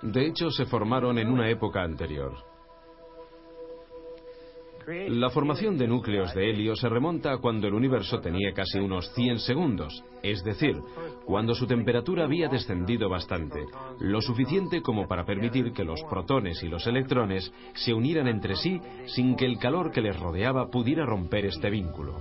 De 0.00 0.26
hecho, 0.26 0.50
se 0.50 0.64
formaron 0.64 1.18
en 1.18 1.28
una 1.28 1.50
época 1.50 1.82
anterior. 1.82 2.32
La 4.86 5.28
formación 5.28 5.76
de 5.76 5.86
núcleos 5.86 6.32
de 6.32 6.48
helio 6.48 6.74
se 6.74 6.88
remonta 6.88 7.30
a 7.30 7.36
cuando 7.36 7.68
el 7.68 7.74
universo 7.74 8.20
tenía 8.20 8.54
casi 8.54 8.78
unos 8.78 9.12
100 9.12 9.40
segundos, 9.40 10.02
es 10.22 10.42
decir, 10.44 10.76
cuando 11.26 11.54
su 11.54 11.66
temperatura 11.66 12.24
había 12.24 12.48
descendido 12.48 13.10
bastante, 13.10 13.66
lo 14.00 14.22
suficiente 14.22 14.80
como 14.80 15.06
para 15.06 15.26
permitir 15.26 15.74
que 15.74 15.84
los 15.84 16.02
protones 16.04 16.62
y 16.62 16.68
los 16.68 16.86
electrones 16.86 17.52
se 17.74 17.92
unieran 17.92 18.28
entre 18.28 18.56
sí 18.56 18.80
sin 19.08 19.36
que 19.36 19.44
el 19.44 19.58
calor 19.58 19.90
que 19.90 20.00
les 20.00 20.18
rodeaba 20.18 20.70
pudiera 20.70 21.04
romper 21.04 21.44
este 21.44 21.68
vínculo. 21.68 22.18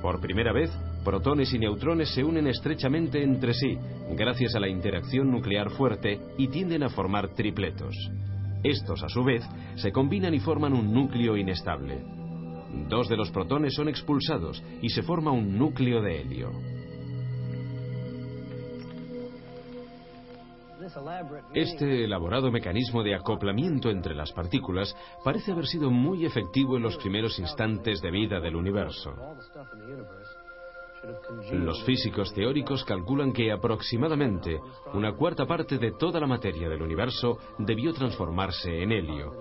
Por 0.00 0.20
primera 0.20 0.52
vez, 0.52 0.70
protones 1.08 1.54
y 1.54 1.58
neutrones 1.58 2.10
se 2.10 2.22
unen 2.22 2.48
estrechamente 2.48 3.22
entre 3.22 3.54
sí, 3.54 3.78
gracias 4.10 4.54
a 4.54 4.60
la 4.60 4.68
interacción 4.68 5.30
nuclear 5.30 5.70
fuerte, 5.70 6.20
y 6.36 6.48
tienden 6.48 6.82
a 6.82 6.90
formar 6.90 7.30
tripletos. 7.30 7.94
Estos, 8.62 9.02
a 9.02 9.08
su 9.08 9.24
vez, 9.24 9.42
se 9.76 9.90
combinan 9.90 10.34
y 10.34 10.38
forman 10.38 10.74
un 10.74 10.92
núcleo 10.92 11.38
inestable. 11.38 12.04
Dos 12.90 13.08
de 13.08 13.16
los 13.16 13.30
protones 13.30 13.74
son 13.74 13.88
expulsados 13.88 14.62
y 14.82 14.90
se 14.90 15.02
forma 15.02 15.32
un 15.32 15.56
núcleo 15.56 16.02
de 16.02 16.20
helio. 16.20 16.50
Este 21.54 22.04
elaborado 22.04 22.50
mecanismo 22.50 23.02
de 23.02 23.14
acoplamiento 23.14 23.88
entre 23.88 24.14
las 24.14 24.30
partículas 24.32 24.94
parece 25.24 25.52
haber 25.52 25.66
sido 25.66 25.90
muy 25.90 26.26
efectivo 26.26 26.76
en 26.76 26.82
los 26.82 26.98
primeros 26.98 27.38
instantes 27.38 28.02
de 28.02 28.10
vida 28.10 28.40
del 28.40 28.56
universo. 28.56 29.14
Los 31.52 31.82
físicos 31.84 32.32
teóricos 32.34 32.84
calculan 32.84 33.32
que 33.32 33.52
aproximadamente 33.52 34.60
una 34.94 35.14
cuarta 35.14 35.46
parte 35.46 35.78
de 35.78 35.92
toda 35.92 36.20
la 36.20 36.26
materia 36.26 36.68
del 36.68 36.82
universo 36.82 37.38
debió 37.58 37.92
transformarse 37.92 38.82
en 38.82 38.92
helio. 38.92 39.32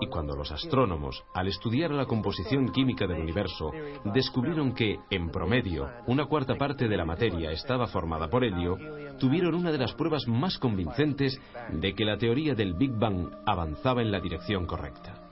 Y 0.00 0.08
cuando 0.08 0.34
los 0.34 0.50
astrónomos, 0.50 1.24
al 1.34 1.48
estudiar 1.48 1.90
la 1.90 2.06
composición 2.06 2.68
química 2.70 3.06
del 3.06 3.20
universo, 3.20 3.70
descubrieron 4.04 4.74
que, 4.74 4.98
en 5.10 5.30
promedio, 5.30 5.88
una 6.06 6.26
cuarta 6.26 6.54
parte 6.56 6.88
de 6.88 6.96
la 6.96 7.04
materia 7.04 7.50
estaba 7.52 7.86
formada 7.86 8.28
por 8.28 8.44
helio, 8.44 8.76
tuvieron 9.18 9.54
una 9.54 9.72
de 9.72 9.78
las 9.78 9.94
pruebas 9.94 10.26
más 10.26 10.58
convincentes 10.58 11.40
de 11.70 11.94
que 11.94 12.04
la 12.04 12.18
teoría 12.18 12.54
del 12.54 12.74
Big 12.74 12.92
Bang 12.92 13.30
avanzaba 13.46 14.02
en 14.02 14.10
la 14.10 14.20
dirección 14.20 14.66
correcta. 14.66 15.25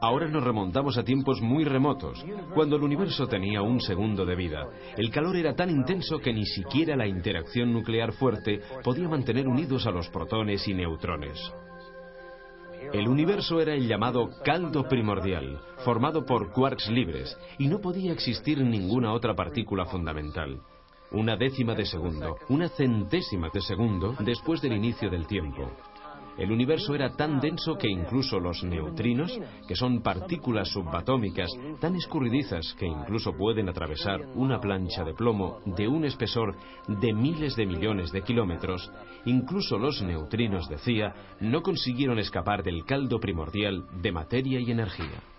Ahora 0.00 0.28
nos 0.28 0.44
remontamos 0.44 0.96
a 0.96 1.02
tiempos 1.02 1.40
muy 1.40 1.64
remotos, 1.64 2.24
cuando 2.54 2.76
el 2.76 2.82
universo 2.82 3.26
tenía 3.26 3.62
un 3.62 3.80
segundo 3.80 4.24
de 4.24 4.36
vida. 4.36 4.68
El 4.96 5.10
calor 5.10 5.36
era 5.36 5.54
tan 5.54 5.70
intenso 5.70 6.18
que 6.18 6.32
ni 6.32 6.46
siquiera 6.46 6.96
la 6.96 7.06
interacción 7.06 7.72
nuclear 7.72 8.12
fuerte 8.12 8.60
podía 8.84 9.08
mantener 9.08 9.48
unidos 9.48 9.86
a 9.86 9.90
los 9.90 10.08
protones 10.08 10.66
y 10.68 10.74
neutrones. 10.74 11.38
El 12.92 13.08
universo 13.08 13.60
era 13.60 13.74
el 13.74 13.88
llamado 13.88 14.28
caldo 14.44 14.86
primordial, 14.86 15.60
formado 15.84 16.26
por 16.26 16.52
quarks 16.52 16.90
libres, 16.90 17.38
y 17.58 17.68
no 17.68 17.80
podía 17.80 18.12
existir 18.12 18.60
ninguna 18.60 19.12
otra 19.12 19.34
partícula 19.34 19.86
fundamental. 19.86 20.60
Una 21.12 21.36
décima 21.36 21.74
de 21.74 21.86
segundo, 21.86 22.36
una 22.48 22.68
centésima 22.68 23.50
de 23.52 23.60
segundo 23.60 24.14
después 24.20 24.60
del 24.60 24.72
inicio 24.72 25.10
del 25.10 25.26
tiempo. 25.26 25.70
El 26.38 26.50
universo 26.50 26.94
era 26.94 27.10
tan 27.14 27.40
denso 27.40 27.76
que 27.76 27.88
incluso 27.88 28.40
los 28.40 28.62
neutrinos, 28.64 29.38
que 29.68 29.76
son 29.76 30.02
partículas 30.02 30.68
subatómicas 30.68 31.50
tan 31.80 31.94
escurridizas 31.94 32.74
que 32.78 32.86
incluso 32.86 33.32
pueden 33.36 33.68
atravesar 33.68 34.20
una 34.34 34.60
plancha 34.60 35.04
de 35.04 35.14
plomo 35.14 35.60
de 35.66 35.86
un 35.88 36.04
espesor 36.04 36.56
de 36.88 37.12
miles 37.12 37.54
de 37.56 37.66
millones 37.66 38.12
de 38.12 38.22
kilómetros, 38.22 38.90
incluso 39.26 39.78
los 39.78 40.02
neutrinos, 40.02 40.68
decía, 40.68 41.14
no 41.40 41.62
consiguieron 41.62 42.18
escapar 42.18 42.62
del 42.62 42.84
caldo 42.84 43.20
primordial 43.20 43.84
de 44.00 44.12
materia 44.12 44.60
y 44.60 44.70
energía. 44.70 45.31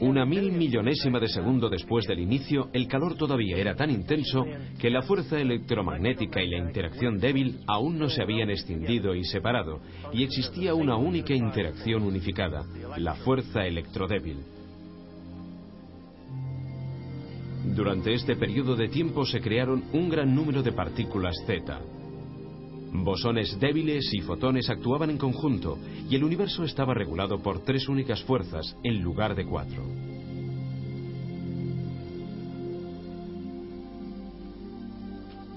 Una 0.00 0.24
mil 0.24 0.52
millonésima 0.52 1.18
de 1.18 1.28
segundo 1.28 1.68
después 1.68 2.06
del 2.06 2.20
inicio, 2.20 2.68
el 2.72 2.86
calor 2.88 3.16
todavía 3.16 3.56
era 3.56 3.74
tan 3.74 3.90
intenso 3.90 4.44
que 4.78 4.90
la 4.90 5.02
fuerza 5.02 5.38
electromagnética 5.38 6.42
y 6.42 6.50
la 6.50 6.58
interacción 6.58 7.18
débil 7.18 7.60
aún 7.66 7.98
no 7.98 8.08
se 8.08 8.22
habían 8.22 8.50
extinguido 8.50 9.14
y 9.14 9.24
separado, 9.24 9.80
y 10.12 10.24
existía 10.24 10.74
una 10.74 10.96
única 10.96 11.34
interacción 11.34 12.02
unificada, 12.02 12.64
la 12.96 13.14
fuerza 13.14 13.66
electrodébil. 13.66 14.38
Durante 17.74 18.12
este 18.12 18.36
periodo 18.36 18.76
de 18.76 18.88
tiempo 18.88 19.24
se 19.24 19.40
crearon 19.40 19.84
un 19.92 20.08
gran 20.08 20.34
número 20.34 20.62
de 20.62 20.72
partículas 20.72 21.34
Z, 21.46 21.80
Bosones 22.96 23.58
débiles 23.58 24.14
y 24.14 24.20
fotones 24.20 24.70
actuaban 24.70 25.10
en 25.10 25.18
conjunto 25.18 25.78
y 26.08 26.14
el 26.14 26.22
universo 26.22 26.62
estaba 26.62 26.94
regulado 26.94 27.42
por 27.42 27.64
tres 27.64 27.88
únicas 27.88 28.22
fuerzas 28.22 28.76
en 28.84 29.02
lugar 29.02 29.34
de 29.34 29.44
cuatro. 29.44 29.82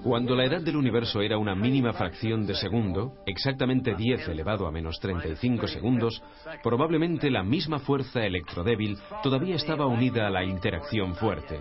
Cuando 0.03 0.35
la 0.35 0.45
edad 0.45 0.61
del 0.61 0.77
universo 0.77 1.21
era 1.21 1.37
una 1.37 1.53
mínima 1.53 1.93
fracción 1.93 2.47
de 2.47 2.55
segundo, 2.55 3.13
exactamente 3.27 3.93
10 3.93 4.29
elevado 4.29 4.65
a 4.65 4.71
menos 4.71 4.99
35 4.99 5.67
segundos, 5.67 6.23
probablemente 6.63 7.29
la 7.29 7.43
misma 7.43 7.79
fuerza 7.79 8.25
electrodébil 8.25 8.97
todavía 9.21 9.55
estaba 9.55 9.85
unida 9.85 10.25
a 10.25 10.31
la 10.31 10.43
interacción 10.43 11.13
fuerte. 11.15 11.59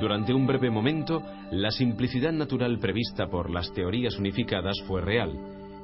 Durante 0.00 0.34
un 0.34 0.46
breve 0.46 0.70
momento, 0.70 1.22
la 1.50 1.70
simplicidad 1.70 2.32
natural 2.32 2.78
prevista 2.78 3.28
por 3.28 3.50
las 3.50 3.72
teorías 3.72 4.18
unificadas 4.18 4.76
fue 4.86 5.00
real. 5.00 5.32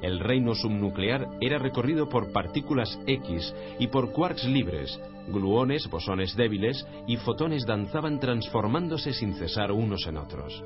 El 0.03 0.19
reino 0.19 0.55
subnuclear 0.55 1.29
era 1.41 1.59
recorrido 1.59 2.09
por 2.09 2.33
partículas 2.33 3.01
X 3.07 3.55
y 3.79 3.87
por 3.87 4.13
quarks 4.13 4.45
libres, 4.45 5.01
gluones, 5.29 5.89
bosones 5.89 6.37
débiles 6.37 6.87
y 7.07 7.17
fotones 7.17 7.65
danzaban 7.65 8.19
transformándose 8.19 9.13
sin 9.13 9.35
cesar 9.35 9.73
unos 9.73 10.07
en 10.07 10.17
otros. 10.19 10.63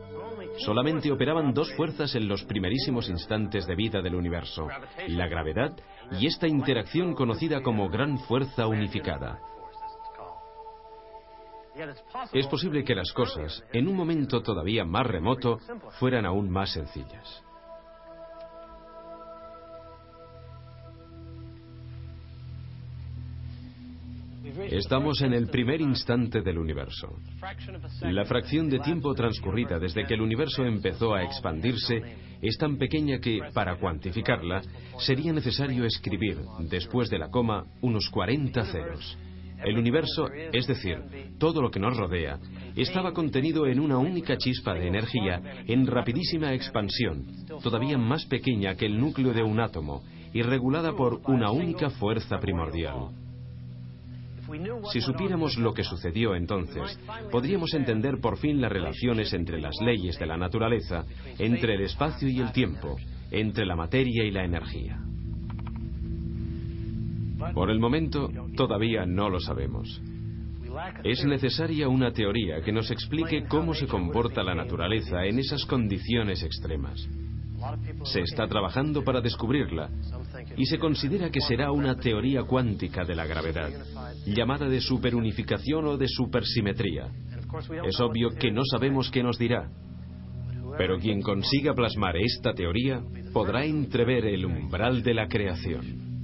Solamente 0.59 1.13
operaban 1.13 1.53
dos 1.53 1.73
fuerzas 1.75 2.15
en 2.15 2.27
los 2.29 2.43
primerísimos 2.45 3.09
instantes 3.11 3.67
de 3.67 3.77
vida 3.77 4.01
del 4.01 4.15
universo, 4.15 4.67
la 5.09 5.29
gravedad 5.29 5.77
y 6.19 6.27
esta 6.27 6.49
interacción 6.49 7.15
conocida 7.15 7.63
como 7.63 7.91
gran 7.91 8.19
fuerza 8.21 8.67
unificada. 8.67 9.39
Es 12.33 12.47
posible 12.47 12.85
que 12.85 12.95
las 12.95 13.13
cosas, 13.13 13.63
en 13.73 13.89
un 13.89 13.97
momento 13.97 14.43
todavía 14.43 14.85
más 14.85 15.07
remoto, 15.07 15.59
fueran 15.99 16.25
aún 16.25 16.51
más 16.51 16.73
sencillas. 16.73 17.43
Estamos 24.71 25.21
en 25.21 25.35
el 25.35 25.49
primer 25.49 25.81
instante 25.81 26.41
del 26.41 26.59
universo. 26.59 27.19
La 28.03 28.25
fracción 28.25 28.71
de 28.71 28.79
tiempo 28.79 29.15
transcurrida 29.15 29.79
desde 29.79 30.07
que 30.07 30.15
el 30.15 30.23
universo 30.23 30.65
empezó 30.65 31.15
a 31.15 31.23
expandirse 31.23 32.03
es 32.41 32.57
tan 32.57 32.79
pequeña 32.79 33.19
que, 33.19 33.39
para 33.53 33.77
cuantificarla, 33.77 34.63
sería 34.99 35.33
necesario 35.33 35.85
escribir, 35.85 36.39
después 36.71 37.11
de 37.11 37.19
la 37.19 37.31
coma, 37.31 37.67
unos 37.83 38.09
40 38.09 38.65
ceros. 38.65 39.19
El 39.65 39.79
universo, 39.79 40.29
es 40.53 40.67
decir, 40.67 40.99
todo 41.39 41.63
lo 41.63 41.71
que 41.71 41.81
nos 41.81 41.97
rodea, 41.97 42.39
estaba 42.77 43.13
contenido 43.13 43.67
en 43.67 43.81
una 43.81 43.99
única 43.99 44.37
chispa 44.37 44.75
de 44.75 44.89
energía 44.89 45.41
en 45.67 45.87
rapidísima 45.87 46.53
expansión, 46.53 47.27
todavía 47.63 47.99
más 47.99 48.27
pequeña 48.27 48.75
que 48.75 48.87
el 48.87 48.99
núcleo 48.99 49.33
de 49.33 49.43
un 49.43 49.61
átomo 49.61 50.03
y 50.33 50.43
regulada 50.43 50.93
por 50.93 51.21
una 51.27 51.51
única 51.51 51.91
fuerza 51.91 52.39
primordial. 52.39 53.11
Si 54.93 55.01
supiéramos 55.01 55.57
lo 55.59 55.75
que 55.75 55.83
sucedió 55.83 56.35
entonces, 56.35 56.99
podríamos 57.33 57.75
entender 57.75 58.21
por 58.21 58.39
fin 58.39 58.61
las 58.61 58.71
relaciones 58.71 59.33
entre 59.33 59.61
las 59.61 59.75
leyes 59.81 60.19
de 60.19 60.27
la 60.27 60.37
naturaleza, 60.37 61.05
entre 61.39 61.75
el 61.75 61.83
espacio 61.83 62.29
y 62.29 62.39
el 62.39 62.53
tiempo, 62.53 62.97
entre 63.31 63.67
la 63.67 63.75
materia 63.75 64.25
y 64.25 64.31
la 64.31 64.45
energía. 64.45 65.01
Por 67.53 67.71
el 67.71 67.81
momento, 67.81 68.31
todavía 68.57 69.07
no 69.07 69.31
lo 69.31 69.39
sabemos. 69.39 70.01
Es 71.05 71.25
necesaria 71.25 71.89
una 71.89 72.13
teoría 72.13 72.61
que 72.61 72.73
nos 72.73 72.91
explique 72.91 73.45
cómo 73.49 73.75
se 73.75 73.87
comporta 73.87 74.43
la 74.43 74.55
naturaleza 74.55 75.25
en 75.25 75.39
esas 75.39 75.65
condiciones 75.65 76.43
extremas. 76.43 77.09
Se 78.05 78.21
está 78.21 78.47
trabajando 78.47 79.03
para 79.03 79.21
descubrirla 79.21 79.89
y 80.57 80.67
se 80.67 80.79
considera 80.79 81.31
que 81.31 81.41
será 81.41 81.73
una 81.73 81.97
teoría 81.97 82.43
cuántica 82.43 83.05
de 83.05 83.15
la 83.15 83.27
gravedad, 83.27 83.71
llamada 84.27 84.69
de 84.69 84.81
superunificación 84.81 85.87
o 85.87 85.97
de 85.97 86.09
supersimetría. 86.09 87.11
Es 87.85 87.99
obvio 88.01 88.31
que 88.39 88.53
no 88.53 88.63
sabemos 88.71 89.11
qué 89.11 89.23
nos 89.23 89.39
dirá, 89.39 89.71
pero 90.77 90.99
quien 90.99 91.23
consiga 91.23 91.75
plasmar 91.75 92.17
esta 92.17 92.53
teoría 92.53 93.03
podrá 93.33 93.65
entrever 93.65 94.27
el 94.27 94.45
umbral 94.45 95.03
de 95.03 95.15
la 95.15 95.27
creación. 95.27 96.16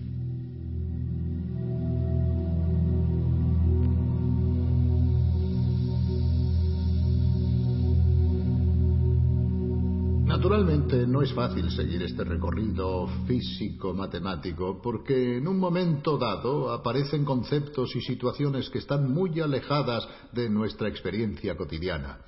Naturalmente 10.62 11.08
no 11.08 11.22
es 11.22 11.32
fácil 11.32 11.68
seguir 11.72 12.04
este 12.04 12.22
recorrido 12.22 13.08
físico-matemático 13.26 14.80
porque 14.80 15.38
en 15.38 15.48
un 15.48 15.58
momento 15.58 16.16
dado 16.16 16.70
aparecen 16.70 17.24
conceptos 17.24 17.96
y 17.96 18.00
situaciones 18.00 18.70
que 18.70 18.78
están 18.78 19.12
muy 19.12 19.40
alejadas 19.40 20.08
de 20.30 20.48
nuestra 20.48 20.86
experiencia 20.86 21.56
cotidiana. 21.56 22.18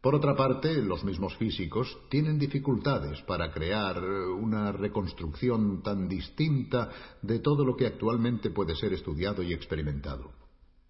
Por 0.00 0.16
otra 0.16 0.34
parte, 0.34 0.82
los 0.82 1.04
mismos 1.04 1.36
físicos 1.36 1.96
tienen 2.08 2.36
dificultades 2.36 3.22
para 3.22 3.52
crear 3.52 4.02
una 4.02 4.72
reconstrucción 4.72 5.80
tan 5.80 6.08
distinta 6.08 6.90
de 7.22 7.38
todo 7.38 7.64
lo 7.64 7.76
que 7.76 7.86
actualmente 7.86 8.50
puede 8.50 8.74
ser 8.74 8.92
estudiado 8.92 9.40
y 9.40 9.52
experimentado. 9.52 10.32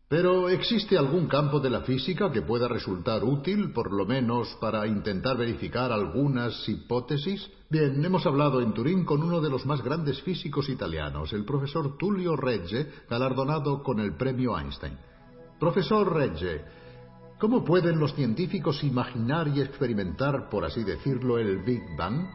Pero 0.09 0.49
¿existe 0.49 0.97
algún 0.97 1.29
campo 1.29 1.61
de 1.61 1.69
la 1.69 1.83
física 1.83 2.33
que 2.33 2.41
pueda 2.41 2.67
resultar 2.67 3.23
útil, 3.23 3.75
por 3.75 3.93
lo 3.93 4.07
menos, 4.07 4.57
para 4.59 4.87
intentar 4.87 5.37
verificar 5.37 5.93
algunas 5.93 6.67
hipótesis? 6.67 7.47
Bien, 7.69 8.03
hemos 8.03 8.25
hablado 8.25 8.63
en 8.63 8.73
Turín 8.73 9.05
con 9.05 9.23
uno 9.23 9.43
de 9.43 9.51
los 9.51 9.67
más 9.67 9.83
grandes 9.83 10.23
físicos 10.23 10.71
italianos, 10.71 11.35
el 11.35 11.45
profesor 11.45 11.99
Tullio 11.99 12.37
Regge, 12.37 12.87
galardonado 13.11 13.83
con 13.83 14.01
el 14.01 14.17
premio 14.17 14.59
Einstein. 14.59 14.97
Profesor 15.61 16.11
Regge, 16.11 16.63
¿cómo 17.39 17.63
pueden 17.63 17.99
los 17.99 18.15
científicos 18.15 18.83
imaginar 18.85 19.49
y 19.49 19.61
experimentar, 19.61 20.49
por 20.49 20.65
así 20.65 20.85
decirlo, 20.85 21.37
el 21.37 21.59
Big 21.59 21.83
Bang? 21.99 22.27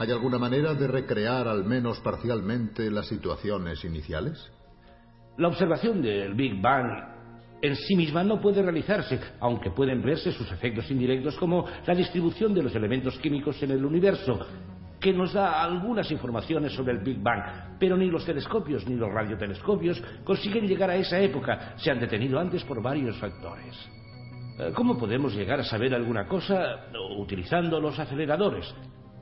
¿Hay 0.00 0.10
alguna 0.10 0.38
manera 0.38 0.74
de 0.74 0.88
recrear 0.88 1.46
al 1.46 1.64
menos 1.64 2.00
parcialmente 2.00 2.90
las 2.90 3.06
situaciones 3.06 3.84
iniciales? 3.84 4.50
La 5.38 5.46
observación 5.46 6.02
del 6.02 6.34
Big 6.34 6.60
Bang 6.60 6.90
en 7.62 7.76
sí 7.76 7.94
misma 7.94 8.24
no 8.24 8.40
puede 8.40 8.60
realizarse, 8.60 9.20
aunque 9.38 9.70
pueden 9.70 10.02
verse 10.02 10.32
sus 10.32 10.50
efectos 10.50 10.90
indirectos 10.90 11.36
como 11.36 11.64
la 11.86 11.94
distribución 11.94 12.52
de 12.52 12.64
los 12.64 12.74
elementos 12.74 13.16
químicos 13.20 13.62
en 13.62 13.70
el 13.70 13.84
universo, 13.84 14.36
que 15.00 15.12
nos 15.12 15.32
da 15.32 15.62
algunas 15.62 16.10
informaciones 16.10 16.72
sobre 16.72 16.94
el 16.94 17.04
Big 17.04 17.22
Bang, 17.22 17.76
pero 17.78 17.96
ni 17.96 18.10
los 18.10 18.24
telescopios 18.24 18.84
ni 18.88 18.96
los 18.96 19.12
radiotelescopios 19.12 20.02
consiguen 20.24 20.66
llegar 20.66 20.90
a 20.90 20.96
esa 20.96 21.20
época, 21.20 21.74
se 21.76 21.92
han 21.92 22.00
detenido 22.00 22.40
antes 22.40 22.64
por 22.64 22.82
varios 22.82 23.16
factores. 23.18 23.76
Eh, 24.58 24.72
¿Cómo 24.74 24.98
podemos 24.98 25.36
llegar 25.36 25.60
a 25.60 25.64
saber 25.64 25.94
alguna 25.94 26.26
cosa 26.26 26.88
utilizando 27.16 27.80
los 27.80 27.96
aceleradores? 27.96 28.74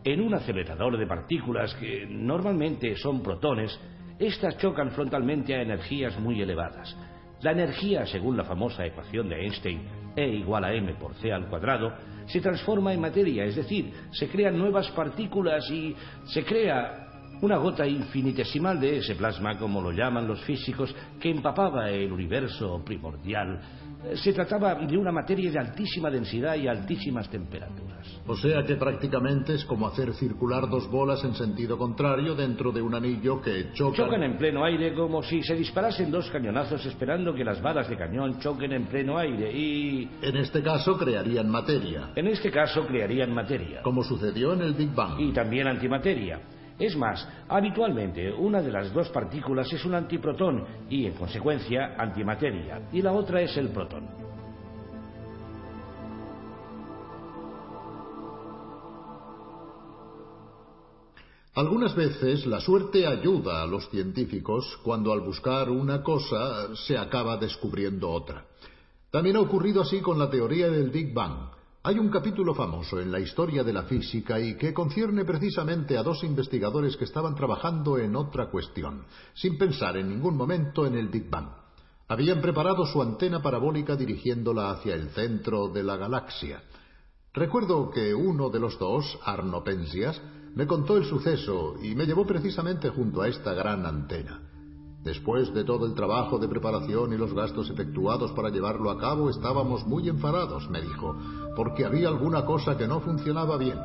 En 0.03 0.23
un 0.23 0.33
acelerador 0.33 0.97
de 0.97 1.07
partículas 1.07 1.75
que 1.75 2.07
normalmente 2.09 2.97
son 2.97 3.23
protones, 3.23 3.79
estas 4.19 4.57
chocan 4.59 4.91
frontalmente 4.91 5.55
a 5.55 5.63
energías 5.63 6.19
muy 6.19 6.41
elevadas. 6.41 6.97
La 7.43 7.53
energía, 7.53 8.07
según 8.07 8.37
la 8.37 8.45
famosa 8.45 8.87
ecuación 8.87 9.29
de 9.29 9.43
Einstein, 9.43 9.83
E 10.17 10.27
igual 10.27 10.65
a 10.65 10.73
m 10.73 10.95
por 10.95 11.15
c 11.17 11.31
al 11.31 11.47
cuadrado, 11.47 11.93
se 12.27 12.41
transforma 12.41 12.93
en 12.95 13.01
materia, 13.01 13.45
es 13.45 13.55
decir, 13.55 13.93
se 14.11 14.29
crean 14.29 14.57
nuevas 14.57 14.91
partículas 14.93 15.71
y 15.71 15.95
se 16.25 16.43
crea 16.43 17.07
una 17.43 17.59
gota 17.59 17.87
infinitesimal 17.87 18.81
de 18.81 18.97
ese 18.97 19.15
plasma, 19.15 19.59
como 19.59 19.83
lo 19.83 19.93
llaman 19.93 20.27
los 20.27 20.41
físicos, 20.45 20.95
que 21.21 21.31
empapaba 21.31 21.91
el 21.91 22.11
universo 22.11 22.83
primordial 22.83 23.61
se 24.15 24.33
trataba 24.33 24.75
de 24.75 24.97
una 24.97 25.13
materia 25.13 25.51
de 25.51 25.59
altísima 25.59 26.11
densidad 26.11 26.57
y 26.57 26.69
altísimas 26.69 27.29
temperaturas. 27.29 28.21
O 28.27 28.37
sea 28.37 28.63
que 28.65 28.77
prácticamente 28.77 29.55
es 29.55 29.65
como 29.65 29.87
hacer 29.87 30.13
circular 30.15 30.69
dos 30.69 30.89
bolas 30.91 31.23
en 31.25 31.35
sentido 31.35 31.77
contrario 31.77 32.35
dentro 32.35 32.73
de 32.73 32.83
un 32.83 32.95
anillo 32.95 33.41
que 33.41 33.73
chocan. 33.73 34.07
Chocan 34.07 34.23
en 34.23 34.39
pleno 34.39 34.65
aire 34.65 34.95
como 34.95 35.23
si 35.23 35.43
se 35.43 35.55
disparasen 35.55 36.11
dos 36.11 36.31
cañonazos 36.31 36.85
esperando 36.87 37.35
que 37.35 37.45
las 37.45 37.61
balas 37.61 37.89
de 37.89 37.97
cañón 37.97 38.39
choquen 38.41 38.73
en 38.73 38.87
pleno 38.87 39.19
aire 39.19 39.53
y... 39.53 40.09
En 40.23 40.37
este 40.37 40.63
caso 40.63 40.97
crearían 40.97 41.49
materia. 41.49 42.11
En 42.15 42.27
este 42.27 42.51
caso 42.51 42.87
crearían 42.87 43.33
materia. 43.33 43.83
Como 43.83 44.03
sucedió 44.03 44.53
en 44.53 44.63
el 44.63 44.75
Big 44.75 44.95
Bang. 44.95 45.21
Y 45.21 45.33
también 45.33 45.67
antimateria. 45.67 46.41
Es 46.79 46.97
más, 46.97 47.27
habitualmente 47.49 48.33
una 48.33 48.61
de 48.61 48.71
las 48.71 48.93
dos 48.93 49.09
partículas 49.09 49.73
es 49.73 49.85
un 49.85 49.95
antiprotón 49.95 50.65
y, 50.91 51.07
en 51.07 51.15
consecuencia, 51.15 51.95
antimateria, 51.97 52.89
y 52.93 53.01
la 53.01 53.13
otra 53.13 53.41
es 53.41 53.57
el 53.57 53.71
protón. 53.71 54.27
Algunas 61.55 61.95
veces 61.95 62.45
la 62.45 62.61
suerte 62.61 63.07
ayuda 63.07 63.63
a 63.63 63.67
los 63.67 63.89
científicos 63.89 64.79
cuando 64.83 65.11
al 65.11 65.21
buscar 65.23 65.71
una 65.71 66.03
cosa 66.03 66.77
se 66.77 66.99
acaba 66.99 67.39
descubriendo 67.39 68.11
otra. 68.11 68.45
También 69.11 69.37
ha 69.37 69.41
ocurrido 69.41 69.81
así 69.81 70.03
con 70.03 70.19
la 70.19 70.29
teoría 70.29 70.69
del 70.69 70.91
Big 70.91 71.15
Bang. 71.15 71.56
Hay 71.87 72.01
un 72.01 72.09
capítulo 72.09 72.53
famoso 72.53 72.99
en 72.99 73.13
la 73.13 73.21
historia 73.21 73.63
de 73.63 73.73
la 73.73 73.85
física 73.85 74.41
y 74.41 74.57
que 74.57 74.75
concierne 74.75 75.25
precisamente 75.25 75.97
a 75.97 76.03
dos 76.03 76.25
investigadores 76.25 76.97
que 76.97 77.05
estaban 77.05 77.37
trabajando 77.37 77.97
en 77.97 78.17
otra 78.17 78.51
cuestión, 78.51 79.05
sin 79.35 79.57
pensar 79.57 79.97
en 79.97 80.09
ningún 80.09 80.37
momento 80.37 80.85
en 80.85 80.97
el 80.97 81.07
Big 81.07 81.31
Bang. 81.31 81.47
Habían 82.09 82.41
preparado 82.41 82.85
su 82.87 83.01
antena 83.01 83.41
parabólica 83.41 83.95
dirigiéndola 83.95 84.73
hacia 84.73 84.97
el 84.97 85.11
centro 85.11 85.69
de 85.69 85.85
la 85.85 85.97
galaxia. 85.97 86.61
Recuerdo 87.33 87.89
que 87.91 88.13
uno 88.13 88.51
de 88.51 88.59
los 88.59 88.77
dos, 88.81 89.21
Arno 89.25 89.63
Penzias, 89.63 90.21
me 90.57 90.67
contó 90.67 90.97
el 90.97 91.05
suceso 91.05 91.77
y 91.81 91.95
me 91.95 92.07
llevó 92.07 92.27
precisamente 92.27 92.89
junto 92.89 93.23
a 93.23 93.29
esta 93.29 93.55
gran 93.55 93.87
antena. 93.87 94.46
Después 95.07 95.55
de 95.55 95.63
todo 95.63 95.87
el 95.87 95.95
trabajo 95.95 96.37
de 96.37 96.49
preparación 96.49 97.13
y 97.13 97.17
los 97.17 97.33
gastos 97.33 97.71
efectuados 97.71 98.33
para 98.33 98.51
llevarlo 98.51 98.91
a 98.91 98.99
cabo, 98.99 99.31
estábamos 99.31 99.87
muy 99.87 100.09
enfadados, 100.09 100.69
me 100.69 100.83
dijo, 100.83 101.17
porque 101.55 101.85
había 101.85 102.09
alguna 102.09 102.45
cosa 102.45 102.77
que 102.77 102.89
no 102.89 102.99
funcionaba 102.99 103.57
bien. 103.57 103.79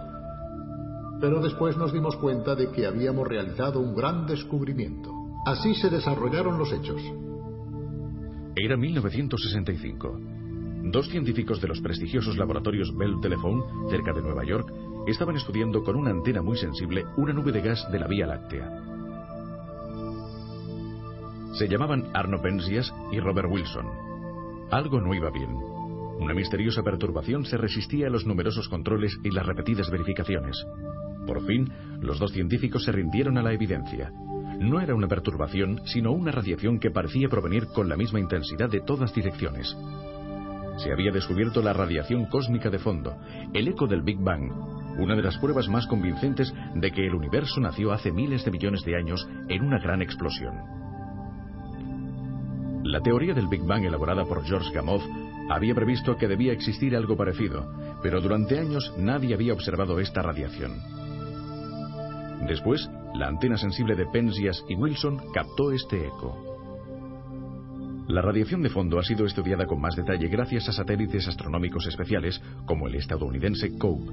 Pero 1.20 1.40
después 1.40 1.78
nos 1.78 1.94
dimos 1.94 2.16
cuenta 2.16 2.56
de 2.56 2.72
que 2.72 2.88
habíamos 2.88 3.28
realizado 3.28 3.80
un 3.80 3.94
gran 3.94 4.26
descubrimiento. 4.26 5.12
Así 5.46 5.76
se 5.76 5.92
desarrollaron 5.92 6.58
los 6.58 6.74
hechos. 6.74 7.00
Era 8.56 8.76
1965. 8.76 10.20
Dos 10.86 11.08
científicos 11.08 11.62
de 11.62 11.68
los 11.68 11.82
prestigiosos 11.82 12.36
laboratorios 12.36 12.98
Bell 12.98 13.22
Telephone, 13.22 13.62
cerca 13.92 14.12
de 14.12 14.24
Nueva 14.24 14.44
York, 14.44 14.74
estaban 15.06 15.36
estudiando 15.36 15.84
con 15.84 15.98
una 15.98 16.10
antena 16.10 16.42
muy 16.42 16.58
sensible 16.58 17.06
una 17.18 17.32
nube 17.32 17.52
de 17.52 17.62
gas 17.62 17.88
de 17.92 18.00
la 18.00 18.08
Vía 18.08 18.26
Láctea. 18.26 18.91
Se 21.54 21.68
llamaban 21.68 22.10
Arno 22.14 22.42
Penzias 22.42 22.94
y 23.12 23.20
Robert 23.20 23.50
Wilson. 23.52 23.86
Algo 24.72 25.02
no 25.02 25.14
iba 25.14 25.30
bien. 25.30 25.54
Una 26.20 26.34
misteriosa 26.34 26.82
perturbación 26.82 27.46
se 27.46 27.58
resistía 27.58 28.08
a 28.08 28.10
los 28.10 28.26
numerosos 28.26 28.70
controles 28.70 29.18
y 29.24 29.32
las 29.32 29.46
repetidas 29.46 29.90
verificaciones. 29.90 30.66
Por 31.28 31.46
fin, 31.46 31.72
los 32.00 32.20
dos 32.20 32.32
científicos 32.32 32.84
se 32.84 32.92
rindieron 32.92 33.38
a 33.38 33.42
la 33.42 33.54
evidencia. 33.54 34.12
No 34.60 34.80
era 34.80 34.96
una 34.96 35.08
perturbación, 35.08 35.82
sino 35.86 36.12
una 36.12 36.32
radiación 36.32 36.80
que 36.80 36.92
parecía 36.92 37.28
provenir 37.28 37.68
con 37.68 37.90
la 37.90 37.98
misma 37.98 38.20
intensidad 38.20 38.70
de 38.70 38.82
todas 38.82 39.14
direcciones. 39.14 39.76
Se 40.78 40.92
había 40.92 41.12
descubierto 41.12 41.62
la 41.62 41.74
radiación 41.74 42.26
cósmica 42.28 42.70
de 42.70 42.80
fondo, 42.80 43.18
el 43.54 43.68
eco 43.68 43.88
del 43.88 44.04
Big 44.04 44.20
Bang, 44.20 44.52
una 45.00 45.16
de 45.16 45.22
las 45.22 45.38
pruebas 45.38 45.68
más 45.68 45.86
convincentes 45.88 46.54
de 46.76 46.92
que 46.92 47.06
el 47.06 47.16
universo 47.16 47.60
nació 47.60 47.92
hace 47.92 48.12
miles 48.12 48.46
de 48.46 48.52
millones 48.52 48.84
de 48.84 48.96
años 48.96 49.28
en 49.50 49.64
una 49.64 49.80
gran 49.80 50.02
explosión. 50.02 50.81
La 52.92 53.00
teoría 53.00 53.34
del 53.34 53.48
Big 53.48 53.64
Bang 53.64 53.86
elaborada 53.86 54.26
por 54.26 54.44
George 54.44 54.70
Gamow 54.74 55.00
había 55.50 55.74
previsto 55.74 56.18
que 56.18 56.28
debía 56.28 56.52
existir 56.52 56.94
algo 56.94 57.16
parecido, 57.16 57.66
pero 58.04 58.20
durante 58.20 58.60
años 58.60 58.94
nadie 58.98 59.34
había 59.34 59.54
observado 59.54 60.02
esta 60.02 60.22
radiación. 60.22 60.74
Después, 62.50 62.90
la 63.16 63.30
antena 63.30 63.56
sensible 63.56 63.96
de 63.96 64.08
Penzias 64.08 64.66
y 64.68 64.76
Wilson 64.76 65.22
captó 65.34 65.72
este 65.72 66.06
eco. 66.06 66.36
La 68.10 68.22
radiación 68.22 68.62
de 68.62 68.70
fondo 68.70 69.00
ha 69.00 69.04
sido 69.04 69.26
estudiada 69.26 69.66
con 69.66 69.80
más 69.80 69.96
detalle 69.96 70.28
gracias 70.28 70.68
a 70.68 70.74
satélites 70.74 71.30
astronómicos 71.30 71.88
especiales 71.88 72.42
como 72.66 72.90
el 72.90 72.96
estadounidense 72.96 73.72
COPE. 73.78 74.12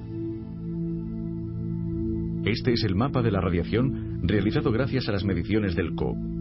Este 2.45 2.75
es 2.75 2.85
el 2.85 2.95
mapa 2.95 3.23
de 3.23 3.33
la 3.33 3.41
radiación 3.41 4.21
realizado 4.23 4.71
gracias 4.71 5.09
a 5.09 5.13
las 5.13 5.25
mediciones 5.25 5.75
del 5.75 5.97
COPE. 5.97 6.38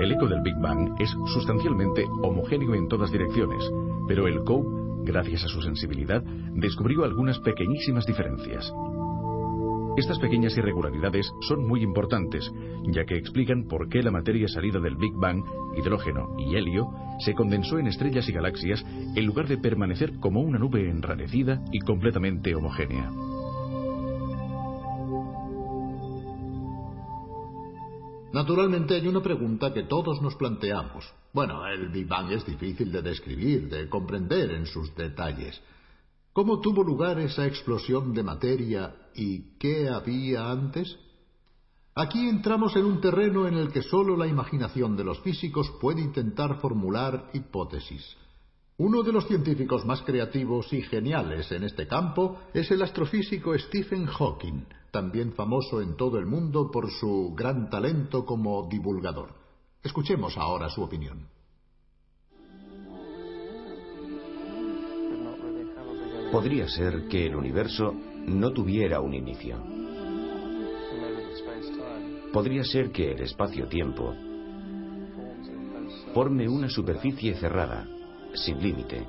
El 0.00 0.12
eco 0.12 0.26
del 0.26 0.40
Big 0.40 0.56
Bang 0.58 0.94
es 0.98 1.10
sustancialmente 1.26 2.06
homogéneo 2.22 2.74
en 2.74 2.88
todas 2.88 3.12
direcciones, 3.12 3.62
pero 4.08 4.26
el 4.26 4.42
COPE, 4.44 5.02
gracias 5.04 5.44
a 5.44 5.48
su 5.48 5.60
sensibilidad, 5.60 6.22
descubrió 6.54 7.04
algunas 7.04 7.38
pequeñísimas 7.40 8.06
diferencias. 8.06 8.72
Estas 9.98 10.18
pequeñas 10.18 10.56
irregularidades 10.56 11.30
son 11.42 11.68
muy 11.68 11.82
importantes, 11.82 12.50
ya 12.84 13.04
que 13.04 13.18
explican 13.18 13.64
por 13.68 13.90
qué 13.90 14.02
la 14.02 14.10
materia 14.10 14.48
salida 14.48 14.80
del 14.80 14.96
Big 14.96 15.12
Bang, 15.16 15.44
hidrógeno 15.76 16.34
y 16.38 16.56
helio, 16.56 16.88
se 17.18 17.34
condensó 17.34 17.78
en 17.78 17.88
estrellas 17.88 18.26
y 18.26 18.32
galaxias 18.32 18.82
en 19.14 19.26
lugar 19.26 19.48
de 19.48 19.58
permanecer 19.58 20.14
como 20.18 20.40
una 20.40 20.58
nube 20.58 20.88
enrarecida 20.88 21.60
y 21.72 21.80
completamente 21.80 22.54
homogénea. 22.54 23.10
Naturalmente 28.32 28.94
hay 28.94 29.08
una 29.08 29.20
pregunta 29.20 29.72
que 29.72 29.82
todos 29.82 30.22
nos 30.22 30.36
planteamos. 30.36 31.04
Bueno, 31.32 31.66
el 31.66 31.88
Big 31.88 32.06
Bang 32.06 32.30
es 32.30 32.46
difícil 32.46 32.92
de 32.92 33.02
describir, 33.02 33.68
de 33.68 33.88
comprender 33.88 34.52
en 34.52 34.66
sus 34.66 34.94
detalles. 34.94 35.60
¿Cómo 36.32 36.60
tuvo 36.60 36.84
lugar 36.84 37.18
esa 37.18 37.44
explosión 37.46 38.14
de 38.14 38.22
materia 38.22 38.94
y 39.16 39.58
qué 39.58 39.88
había 39.88 40.48
antes? 40.48 40.96
Aquí 41.96 42.28
entramos 42.28 42.76
en 42.76 42.84
un 42.84 43.00
terreno 43.00 43.48
en 43.48 43.54
el 43.54 43.72
que 43.72 43.82
solo 43.82 44.16
la 44.16 44.28
imaginación 44.28 44.96
de 44.96 45.04
los 45.04 45.20
físicos 45.20 45.68
puede 45.80 46.00
intentar 46.00 46.60
formular 46.60 47.30
hipótesis. 47.32 48.16
Uno 48.76 49.02
de 49.02 49.12
los 49.12 49.26
científicos 49.26 49.84
más 49.84 50.02
creativos 50.02 50.72
y 50.72 50.82
geniales 50.82 51.50
en 51.50 51.64
este 51.64 51.88
campo 51.88 52.38
es 52.54 52.70
el 52.70 52.80
astrofísico 52.80 53.58
Stephen 53.58 54.06
Hawking, 54.06 54.64
también 54.90 55.32
famoso 55.32 55.80
en 55.80 55.96
todo 55.96 56.18
el 56.18 56.26
mundo 56.26 56.70
por 56.70 56.90
su 56.90 57.34
gran 57.36 57.70
talento 57.70 58.24
como 58.24 58.68
divulgador. 58.68 59.34
Escuchemos 59.82 60.36
ahora 60.36 60.68
su 60.68 60.82
opinión. 60.82 61.28
Podría 66.32 66.68
ser 66.68 67.08
que 67.08 67.26
el 67.26 67.34
universo 67.34 67.92
no 68.26 68.52
tuviera 68.52 69.00
un 69.00 69.14
inicio. 69.14 69.56
Podría 72.32 72.62
ser 72.62 72.92
que 72.92 73.12
el 73.12 73.22
espacio-tiempo 73.22 74.14
forme 76.14 76.48
una 76.48 76.68
superficie 76.68 77.34
cerrada, 77.34 77.88
sin 78.34 78.60
límite, 78.62 79.06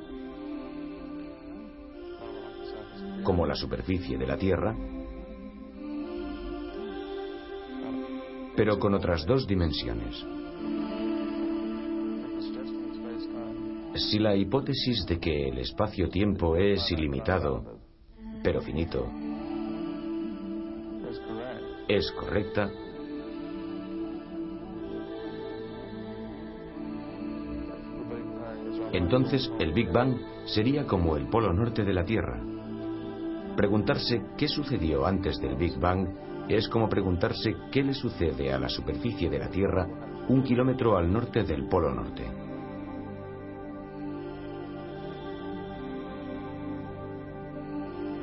como 3.24 3.46
la 3.46 3.56
superficie 3.56 4.18
de 4.18 4.26
la 4.26 4.38
Tierra, 4.38 4.76
pero 8.56 8.80
con 8.80 8.94
otras 8.94 9.26
dos 9.26 9.48
dimensiones. 9.48 10.26
Si 13.96 14.20
la 14.20 14.36
hipótesis 14.36 15.06
de 15.06 15.20
que 15.20 15.50
el 15.50 15.58
espacio-tiempo 15.60 16.56
es 16.56 16.92
ilimitado, 16.92 17.80
pero 18.44 18.62
finito, 18.62 19.08
es 21.88 22.12
correcta, 22.12 22.70
entonces 28.94 29.52
el 29.60 29.74
Big 29.74 29.92
Bang 29.92 30.18
sería 30.46 30.86
como 30.86 31.18
el 31.18 31.28
polo 31.28 31.54
norte 31.54 31.84
de 31.84 31.94
la 31.94 32.06
Tierra. 32.06 32.42
Preguntarse 33.56 34.22
qué 34.38 34.48
sucedió 34.48 35.06
antes 35.06 35.40
del 35.40 35.56
Big 35.56 35.78
Bang 35.80 36.08
es 36.48 36.68
como 36.70 36.90
preguntarse 36.90 37.56
qué 37.72 37.84
le 37.84 37.94
sucede 37.94 38.52
a 38.52 38.60
la 38.60 38.70
superficie 38.70 39.30
de 39.30 39.40
la 39.40 39.50
Tierra 39.50 39.88
un 40.28 40.44
kilómetro 40.44 40.98
al 40.98 41.12
norte 41.12 41.44
del 41.44 41.68
polo 41.68 41.94
norte. 41.94 42.30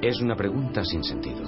Es 0.01 0.21
una 0.21 0.37
pregunta 0.37 0.85
sin 0.85 1.03
sentido. 1.03 1.43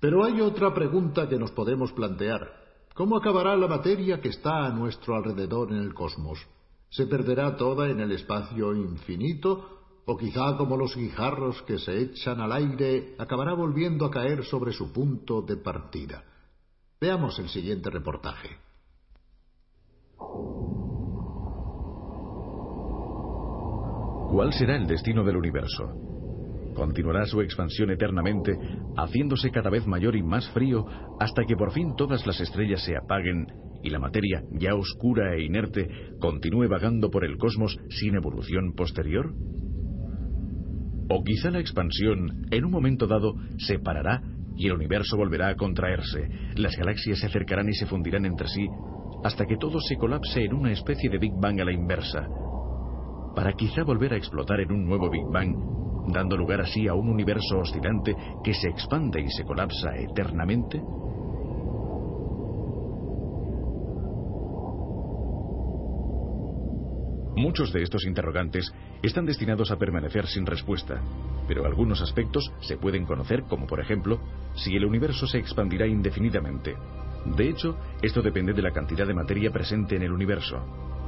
Pero 0.00 0.24
hay 0.24 0.40
otra 0.40 0.74
pregunta 0.74 1.28
que 1.28 1.38
nos 1.38 1.52
podemos 1.52 1.92
plantear. 1.92 2.50
¿Cómo 2.94 3.16
acabará 3.16 3.56
la 3.56 3.68
materia 3.68 4.20
que 4.20 4.30
está 4.30 4.66
a 4.66 4.70
nuestro 4.70 5.14
alrededor 5.14 5.70
en 5.70 5.78
el 5.78 5.94
cosmos? 5.94 6.38
¿Se 6.90 7.06
perderá 7.06 7.56
toda 7.56 7.88
en 7.88 8.00
el 8.00 8.12
espacio 8.12 8.74
infinito? 8.74 9.75
¿O 10.08 10.16
quizá 10.16 10.56
como 10.56 10.76
los 10.76 10.94
guijarros 10.94 11.62
que 11.62 11.78
se 11.78 12.00
echan 12.00 12.40
al 12.40 12.52
aire 12.52 13.16
acabará 13.18 13.54
volviendo 13.54 14.06
a 14.06 14.10
caer 14.10 14.44
sobre 14.44 14.72
su 14.72 14.92
punto 14.92 15.42
de 15.42 15.56
partida? 15.56 16.22
Veamos 17.00 17.40
el 17.40 17.48
siguiente 17.48 17.90
reportaje. 17.90 18.50
¿Cuál 24.30 24.52
será 24.52 24.76
el 24.76 24.86
destino 24.86 25.24
del 25.24 25.38
universo? 25.38 25.92
Continuará 26.76 27.24
su 27.26 27.40
expansión 27.40 27.90
eternamente, 27.90 28.56
haciéndose 28.96 29.50
cada 29.50 29.70
vez 29.70 29.88
mayor 29.88 30.14
y 30.14 30.22
más 30.22 30.48
frío, 30.50 30.86
hasta 31.18 31.44
que 31.44 31.56
por 31.56 31.72
fin 31.72 31.96
todas 31.96 32.24
las 32.28 32.40
estrellas 32.40 32.84
se 32.84 32.96
apaguen 32.96 33.46
y 33.82 33.90
la 33.90 33.98
materia, 33.98 34.44
ya 34.52 34.76
oscura 34.76 35.34
e 35.34 35.42
inerte, 35.42 35.88
continúe 36.20 36.68
vagando 36.68 37.10
por 37.10 37.24
el 37.24 37.38
cosmos 37.38 37.76
sin 37.88 38.14
evolución 38.14 38.72
posterior? 38.76 39.34
O 41.08 41.22
quizá 41.22 41.50
la 41.50 41.60
expansión, 41.60 42.46
en 42.50 42.64
un 42.64 42.70
momento 42.70 43.06
dado, 43.06 43.36
se 43.58 43.78
parará 43.78 44.22
y 44.56 44.66
el 44.66 44.72
universo 44.72 45.16
volverá 45.16 45.48
a 45.48 45.54
contraerse, 45.54 46.28
las 46.56 46.76
galaxias 46.76 47.18
se 47.18 47.26
acercarán 47.26 47.68
y 47.68 47.74
se 47.74 47.86
fundirán 47.86 48.24
entre 48.24 48.48
sí, 48.48 48.66
hasta 49.22 49.44
que 49.44 49.56
todo 49.56 49.80
se 49.80 49.96
colapse 49.96 50.44
en 50.44 50.54
una 50.54 50.72
especie 50.72 51.10
de 51.10 51.18
Big 51.18 51.32
Bang 51.36 51.60
a 51.60 51.64
la 51.64 51.72
inversa, 51.72 52.26
para 53.34 53.52
quizá 53.52 53.84
volver 53.84 54.14
a 54.14 54.16
explotar 54.16 54.60
en 54.60 54.72
un 54.72 54.84
nuevo 54.84 55.10
Big 55.10 55.26
Bang, 55.30 55.54
dando 56.08 56.36
lugar 56.36 56.60
así 56.60 56.88
a 56.88 56.94
un 56.94 57.08
universo 57.08 57.58
oscilante 57.58 58.16
que 58.42 58.54
se 58.54 58.68
expande 58.68 59.20
y 59.20 59.28
se 59.28 59.44
colapsa 59.44 59.94
eternamente? 59.96 60.80
Muchos 67.36 67.70
de 67.70 67.82
estos 67.82 68.06
interrogantes 68.06 68.72
están 69.02 69.26
destinados 69.26 69.70
a 69.70 69.76
permanecer 69.76 70.26
sin 70.26 70.46
respuesta, 70.46 71.02
pero 71.46 71.66
algunos 71.66 72.00
aspectos 72.00 72.50
se 72.62 72.78
pueden 72.78 73.04
conocer 73.04 73.42
como 73.42 73.66
por 73.66 73.78
ejemplo 73.78 74.18
si 74.54 74.74
el 74.74 74.86
universo 74.86 75.26
se 75.26 75.36
expandirá 75.36 75.86
indefinidamente. 75.86 76.74
De 77.36 77.50
hecho, 77.50 77.76
esto 78.00 78.22
depende 78.22 78.54
de 78.54 78.62
la 78.62 78.70
cantidad 78.70 79.06
de 79.06 79.12
materia 79.12 79.50
presente 79.50 79.96
en 79.96 80.02
el 80.02 80.12
universo. 80.12 80.64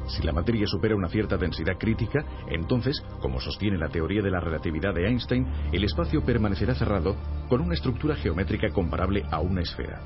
Si 0.08 0.22
la 0.22 0.34
materia 0.34 0.66
supera 0.66 0.94
una 0.94 1.08
cierta 1.08 1.38
densidad 1.38 1.78
crítica, 1.78 2.22
entonces, 2.50 3.02
como 3.22 3.40
sostiene 3.40 3.78
la 3.78 3.88
teoría 3.88 4.20
de 4.20 4.30
la 4.30 4.40
relatividad 4.40 4.92
de 4.92 5.06
Einstein, 5.06 5.46
el 5.72 5.84
espacio 5.84 6.22
permanecerá 6.22 6.74
cerrado 6.74 7.16
con 7.48 7.62
una 7.62 7.72
estructura 7.72 8.16
geométrica 8.16 8.68
comparable 8.68 9.24
a 9.30 9.40
una 9.40 9.62
esfera. 9.62 10.00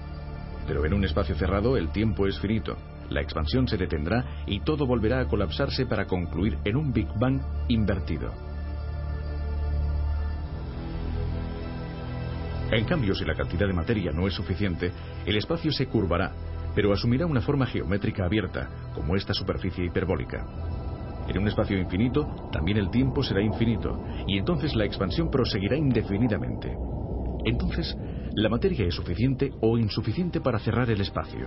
Pero 0.68 0.84
en 0.84 0.94
un 0.94 1.04
espacio 1.04 1.34
cerrado 1.34 1.76
el 1.76 1.90
tiempo 1.90 2.28
es 2.28 2.38
finito, 2.38 2.76
la 3.12 3.20
expansión 3.20 3.68
se 3.68 3.76
detendrá 3.76 4.42
y 4.46 4.60
todo 4.60 4.86
volverá 4.86 5.20
a 5.20 5.28
colapsarse 5.28 5.86
para 5.86 6.06
concluir 6.06 6.58
en 6.64 6.76
un 6.76 6.92
Big 6.92 7.08
Bang 7.18 7.40
invertido. 7.68 8.32
En 12.70 12.84
cambio, 12.86 13.14
si 13.14 13.24
la 13.24 13.34
cantidad 13.34 13.66
de 13.66 13.74
materia 13.74 14.12
no 14.12 14.26
es 14.26 14.34
suficiente, 14.34 14.90
el 15.26 15.36
espacio 15.36 15.70
se 15.70 15.86
curvará 15.86 16.32
pero 16.74 16.92
asumirá 16.92 17.26
una 17.26 17.40
forma 17.40 17.66
geométrica 17.66 18.24
abierta, 18.24 18.68
como 18.94 19.16
esta 19.16 19.34
superficie 19.34 19.84
hiperbólica. 19.84 20.46
En 21.28 21.38
un 21.38 21.48
espacio 21.48 21.78
infinito, 21.78 22.48
también 22.50 22.78
el 22.78 22.90
tiempo 22.90 23.22
será 23.22 23.42
infinito, 23.42 24.02
y 24.26 24.38
entonces 24.38 24.74
la 24.74 24.84
expansión 24.84 25.30
proseguirá 25.30 25.76
indefinidamente. 25.76 26.74
Entonces, 27.44 27.96
la 28.34 28.48
materia 28.48 28.86
es 28.86 28.94
suficiente 28.94 29.52
o 29.60 29.78
insuficiente 29.78 30.40
para 30.40 30.58
cerrar 30.58 30.90
el 30.90 31.00
espacio. 31.00 31.46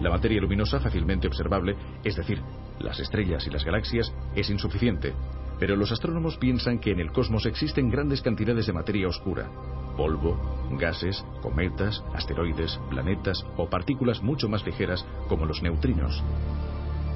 La 0.00 0.10
materia 0.10 0.40
luminosa 0.40 0.78
fácilmente 0.78 1.26
observable, 1.26 1.76
es 2.04 2.16
decir, 2.16 2.40
las 2.78 3.00
estrellas 3.00 3.46
y 3.46 3.50
las 3.50 3.64
galaxias, 3.64 4.12
es 4.36 4.48
insuficiente, 4.48 5.12
pero 5.58 5.74
los 5.74 5.90
astrónomos 5.90 6.36
piensan 6.38 6.78
que 6.78 6.92
en 6.92 7.00
el 7.00 7.10
cosmos 7.10 7.46
existen 7.46 7.90
grandes 7.90 8.22
cantidades 8.22 8.66
de 8.66 8.72
materia 8.72 9.08
oscura. 9.08 9.50
polvo, 9.96 10.38
gases, 10.78 11.24
cometas, 11.42 12.04
asteroides, 12.14 12.78
planetas 12.88 13.44
o 13.56 13.68
partículas 13.68 14.22
mucho 14.22 14.48
más 14.48 14.64
ligeras 14.64 15.04
como 15.28 15.44
los 15.44 15.60
neutrinos. 15.60 16.22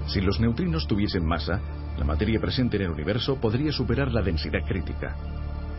Si 0.09 0.21
los 0.21 0.41
neutrinos 0.41 0.89
tuviesen 0.89 1.25
masa, 1.25 1.61
la 1.97 2.05
materia 2.05 2.41
presente 2.41 2.79
en 2.79 2.83
el 2.83 2.91
universo 2.91 3.37
podría 3.37 3.71
superar 3.71 4.11
la 4.11 4.23
densidad 4.23 4.67
crítica. 4.67 5.17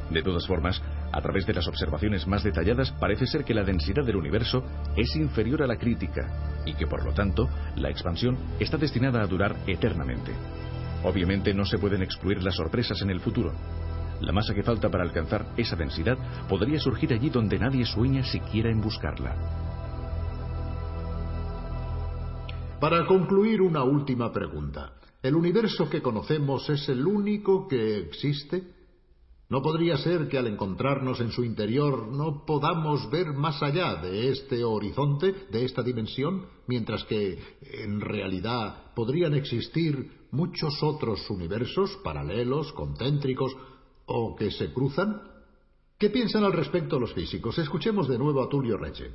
De 0.10 0.24
todas 0.24 0.48
formas, 0.48 0.82
a 1.14 1.22
través 1.22 1.46
de 1.46 1.54
las 1.54 1.68
observaciones 1.68 2.28
más 2.28 2.44
detalladas 2.44 2.92
parece 2.92 3.28
ser 3.28 3.46
que 3.46 3.54
la 3.54 3.64
densidad 3.64 4.04
del 4.04 4.16
universo 4.16 4.64
es 4.98 5.16
inferior 5.16 5.62
a 5.62 5.68
la 5.68 5.78
crítica 5.78 6.64
y 6.66 6.74
que 6.74 6.88
por 6.88 7.06
lo 7.06 7.14
tanto 7.14 7.48
la 7.76 7.90
expansión 7.90 8.36
está 8.60 8.78
destinada 8.78 9.22
a 9.22 9.28
durar 9.28 9.56
eternamente. 9.68 10.34
Obviamente 11.04 11.54
no 11.54 11.66
se 11.66 11.78
pueden 11.78 12.02
excluir 12.02 12.42
las 12.42 12.56
sorpresas 12.56 13.00
en 13.04 13.12
el 13.12 13.20
futuro. 13.20 13.54
La 14.22 14.32
masa 14.32 14.56
que 14.56 14.64
falta 14.64 14.90
para 14.90 15.04
alcanzar 15.04 15.46
esa 15.56 15.76
densidad 15.76 16.18
podría 16.50 16.80
surgir 16.80 17.14
allí 17.14 17.30
donde 17.30 17.60
nadie 17.60 17.86
sueña 17.86 18.24
siquiera 18.24 18.72
en 18.72 18.82
buscarla. 18.82 19.36
Para 22.80 23.06
concluir, 23.06 23.62
una 23.62 23.84
última 23.84 24.32
pregunta. 24.32 24.94
¿El 25.22 25.36
universo 25.36 25.90
que 25.90 26.02
conocemos 26.02 26.70
es 26.70 26.90
el 26.90 27.06
único 27.06 27.68
que 27.68 28.00
existe? 28.00 28.73
¿No 29.54 29.62
podría 29.62 29.98
ser 29.98 30.30
que 30.30 30.40
al 30.40 30.48
encontrarnos 30.48 31.20
en 31.20 31.30
su 31.30 31.44
interior 31.44 32.08
no 32.08 32.44
podamos 32.44 33.08
ver 33.12 33.34
más 33.34 33.62
allá 33.62 33.94
de 33.98 34.30
este 34.30 34.64
horizonte, 34.64 35.32
de 35.52 35.64
esta 35.64 35.84
dimensión, 35.84 36.48
mientras 36.66 37.04
que 37.04 37.38
en 37.62 38.02
realidad 38.02 38.96
podrían 38.96 39.36
existir 39.36 40.10
muchos 40.32 40.82
otros 40.82 41.30
universos 41.30 41.96
paralelos, 42.04 42.74
concéntricos 42.74 43.56
o 44.08 44.36
que 44.36 44.50
se 44.50 44.74
cruzan? 44.74 45.22
¿Qué 46.00 46.10
piensan 46.10 46.44
al 46.44 46.54
respecto 46.54 47.00
los 47.00 47.14
físicos? 47.14 47.56
Escuchemos 47.60 48.08
de 48.08 48.18
nuevo 48.18 48.42
a 48.42 48.50
Tulio 48.50 48.76
Reche. 48.76 49.12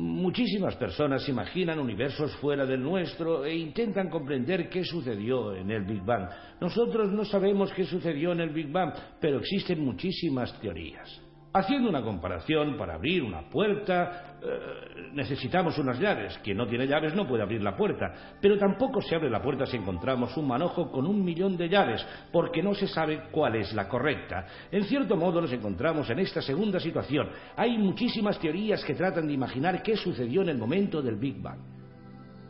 Muchísimas 0.00 0.76
personas 0.76 1.28
imaginan 1.28 1.78
universos 1.78 2.34
fuera 2.36 2.64
del 2.64 2.82
nuestro 2.82 3.44
e 3.44 3.54
intentan 3.54 4.08
comprender 4.08 4.70
qué 4.70 4.82
sucedió 4.82 5.54
en 5.54 5.70
el 5.70 5.84
Big 5.84 6.02
Bang. 6.02 6.26
Nosotros 6.58 7.12
no 7.12 7.22
sabemos 7.22 7.70
qué 7.74 7.84
sucedió 7.84 8.32
en 8.32 8.40
el 8.40 8.48
Big 8.48 8.72
Bang, 8.72 8.94
pero 9.20 9.40
existen 9.40 9.84
muchísimas 9.84 10.58
teorías. 10.58 11.20
Haciendo 11.52 11.88
una 11.88 12.02
comparación, 12.02 12.76
para 12.76 12.94
abrir 12.94 13.24
una 13.24 13.42
puerta 13.50 14.36
eh, 14.40 15.10
necesitamos 15.12 15.76
unas 15.78 15.98
llaves. 15.98 16.38
Quien 16.44 16.56
no 16.56 16.68
tiene 16.68 16.86
llaves 16.86 17.12
no 17.12 17.26
puede 17.26 17.42
abrir 17.42 17.60
la 17.60 17.76
puerta. 17.76 18.36
Pero 18.40 18.56
tampoco 18.56 19.02
se 19.02 19.16
abre 19.16 19.28
la 19.28 19.42
puerta 19.42 19.66
si 19.66 19.76
encontramos 19.76 20.36
un 20.36 20.46
manojo 20.46 20.92
con 20.92 21.08
un 21.08 21.24
millón 21.24 21.56
de 21.56 21.68
llaves, 21.68 22.06
porque 22.30 22.62
no 22.62 22.72
se 22.72 22.86
sabe 22.86 23.24
cuál 23.32 23.56
es 23.56 23.72
la 23.72 23.88
correcta. 23.88 24.46
En 24.70 24.84
cierto 24.84 25.16
modo 25.16 25.40
nos 25.40 25.52
encontramos 25.52 26.08
en 26.10 26.20
esta 26.20 26.40
segunda 26.40 26.78
situación. 26.78 27.28
Hay 27.56 27.76
muchísimas 27.78 28.38
teorías 28.38 28.84
que 28.84 28.94
tratan 28.94 29.26
de 29.26 29.32
imaginar 29.32 29.82
qué 29.82 29.96
sucedió 29.96 30.42
en 30.42 30.50
el 30.50 30.58
momento 30.58 31.02
del 31.02 31.16
Big 31.16 31.42
Bang. 31.42 31.58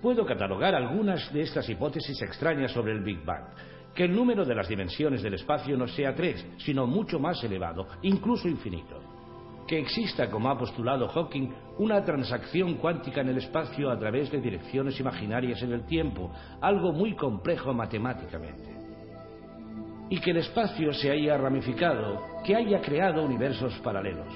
Puedo 0.03 0.27
catalogar 0.27 0.75
algunas 0.75 1.33
de 1.33 1.41
estas 1.41 1.67
hipótesis 1.71 2.21
extrañas 2.21 2.73
sobre 2.73 2.93
el 2.93 3.03
Big 3.03 3.25
Bang 3.25 3.45
que 3.95 4.05
el 4.05 4.15
número 4.15 4.45
de 4.45 4.55
las 4.55 4.69
dimensiones 4.69 5.23
del 5.23 5.35
espacio 5.35 5.77
no 5.77 5.87
sea 5.89 6.15
tres, 6.15 6.47
sino 6.59 6.87
mucho 6.87 7.19
más 7.19 7.43
elevado, 7.43 7.87
incluso 8.03 8.49
infinito. 8.49 9.01
Que 9.67 9.79
exista, 9.79 10.29
como 10.31 10.51
ha 10.51 10.59
postulado 10.59 11.09
Hawking, 11.09 11.49
una 11.79 12.05
transacción 12.05 12.75
cuántica 12.75 13.21
en 13.21 13.29
el 13.29 13.39
espacio 13.39 13.91
a 13.91 13.99
través 13.99 14.31
de 14.31 14.41
direcciones 14.41 14.99
imaginarias 14.99 15.63
en 15.63 15.73
el 15.73 15.87
tiempo, 15.87 16.33
algo 16.61 16.93
muy 16.93 17.15
complejo 17.15 17.73
matemáticamente. 17.73 18.77
Y 20.09 20.21
que 20.21 20.33
el 20.33 20.39
espacio 20.39 20.93
se 20.93 21.11
haya 21.11 21.37
ramificado, 21.37 22.21
que 22.45 22.57
haya 22.57 22.81
creado 22.81 23.23
universos 23.23 23.79
paralelos. 23.79 24.33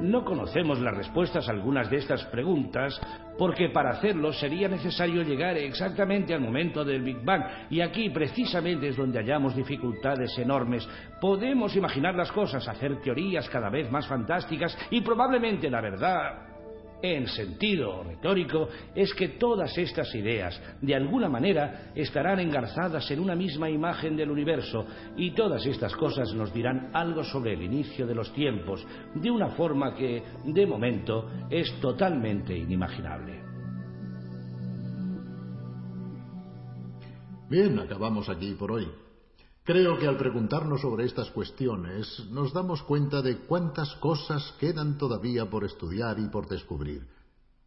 No 0.00 0.24
conocemos 0.24 0.80
las 0.80 0.96
respuestas 0.96 1.48
a 1.48 1.52
algunas 1.52 1.88
de 1.88 1.98
estas 1.98 2.24
preguntas 2.26 3.00
porque 3.38 3.68
para 3.68 3.90
hacerlo 3.90 4.32
sería 4.32 4.68
necesario 4.68 5.22
llegar 5.22 5.56
exactamente 5.56 6.34
al 6.34 6.40
momento 6.40 6.84
del 6.84 7.02
Big 7.02 7.24
Bang 7.24 7.44
y 7.70 7.80
aquí 7.80 8.10
precisamente 8.10 8.88
es 8.88 8.96
donde 8.96 9.18
hallamos 9.18 9.54
dificultades 9.54 10.36
enormes. 10.38 10.88
Podemos 11.20 11.76
imaginar 11.76 12.14
las 12.14 12.32
cosas, 12.32 12.66
hacer 12.68 13.00
teorías 13.00 13.48
cada 13.48 13.70
vez 13.70 13.90
más 13.90 14.06
fantásticas 14.06 14.76
y 14.90 15.00
probablemente 15.00 15.70
la 15.70 15.80
verdad 15.80 16.55
en 17.02 17.26
sentido 17.28 18.02
retórico, 18.02 18.68
es 18.94 19.12
que 19.14 19.28
todas 19.28 19.76
estas 19.78 20.14
ideas, 20.14 20.60
de 20.80 20.94
alguna 20.94 21.28
manera, 21.28 21.92
estarán 21.94 22.40
engarzadas 22.40 23.10
en 23.10 23.20
una 23.20 23.34
misma 23.34 23.68
imagen 23.70 24.16
del 24.16 24.30
universo, 24.30 24.86
y 25.16 25.32
todas 25.32 25.64
estas 25.66 25.94
cosas 25.94 26.32
nos 26.34 26.52
dirán 26.52 26.90
algo 26.92 27.24
sobre 27.24 27.54
el 27.54 27.62
inicio 27.62 28.06
de 28.06 28.14
los 28.14 28.32
tiempos, 28.32 28.86
de 29.14 29.30
una 29.30 29.48
forma 29.50 29.94
que, 29.94 30.22
de 30.44 30.66
momento, 30.66 31.30
es 31.50 31.72
totalmente 31.80 32.56
inimaginable. 32.56 33.42
Bien, 37.48 37.78
acabamos 37.78 38.28
aquí 38.28 38.54
por 38.54 38.72
hoy. 38.72 38.88
Creo 39.66 39.98
que 39.98 40.06
al 40.06 40.16
preguntarnos 40.16 40.80
sobre 40.80 41.06
estas 41.06 41.28
cuestiones 41.32 42.24
nos 42.30 42.52
damos 42.52 42.84
cuenta 42.84 43.20
de 43.20 43.38
cuántas 43.38 43.96
cosas 43.96 44.54
quedan 44.60 44.96
todavía 44.96 45.50
por 45.50 45.64
estudiar 45.64 46.20
y 46.20 46.28
por 46.28 46.46
descubrir. 46.46 47.04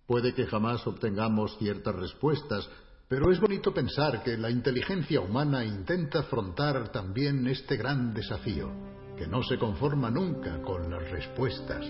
Puede 0.08 0.34
que 0.34 0.46
jamás 0.46 0.88
obtengamos 0.88 1.58
ciertas 1.58 1.94
respuestas, 1.94 2.70
pero 3.10 3.30
es 3.34 3.42
bonito 3.42 3.74
pensar 3.74 4.24
que 4.24 4.38
la 4.38 4.50
inteligencia 4.50 5.20
humana 5.20 5.66
intenta 5.66 6.20
afrontar 6.20 6.90
también 6.90 7.46
este 7.48 7.76
gran 7.76 8.14
desafío, 8.14 8.72
que 9.18 9.28
no 9.28 9.44
se 9.44 9.58
conforma 9.58 10.10
nunca 10.10 10.62
con 10.62 10.90
las 10.90 11.12
respuestas 11.12 11.86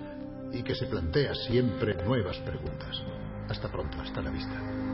y 0.52 0.63
que 0.63 0.74
se 0.74 0.88
plantea 0.88 1.36
siempre 1.36 2.04
nuevas 2.04 2.39
preguntas. 2.39 3.00
Hasta 3.48 3.72
pronto, 3.72 4.02
hasta 4.02 4.24
la 4.24 4.32
vista. 4.32 4.88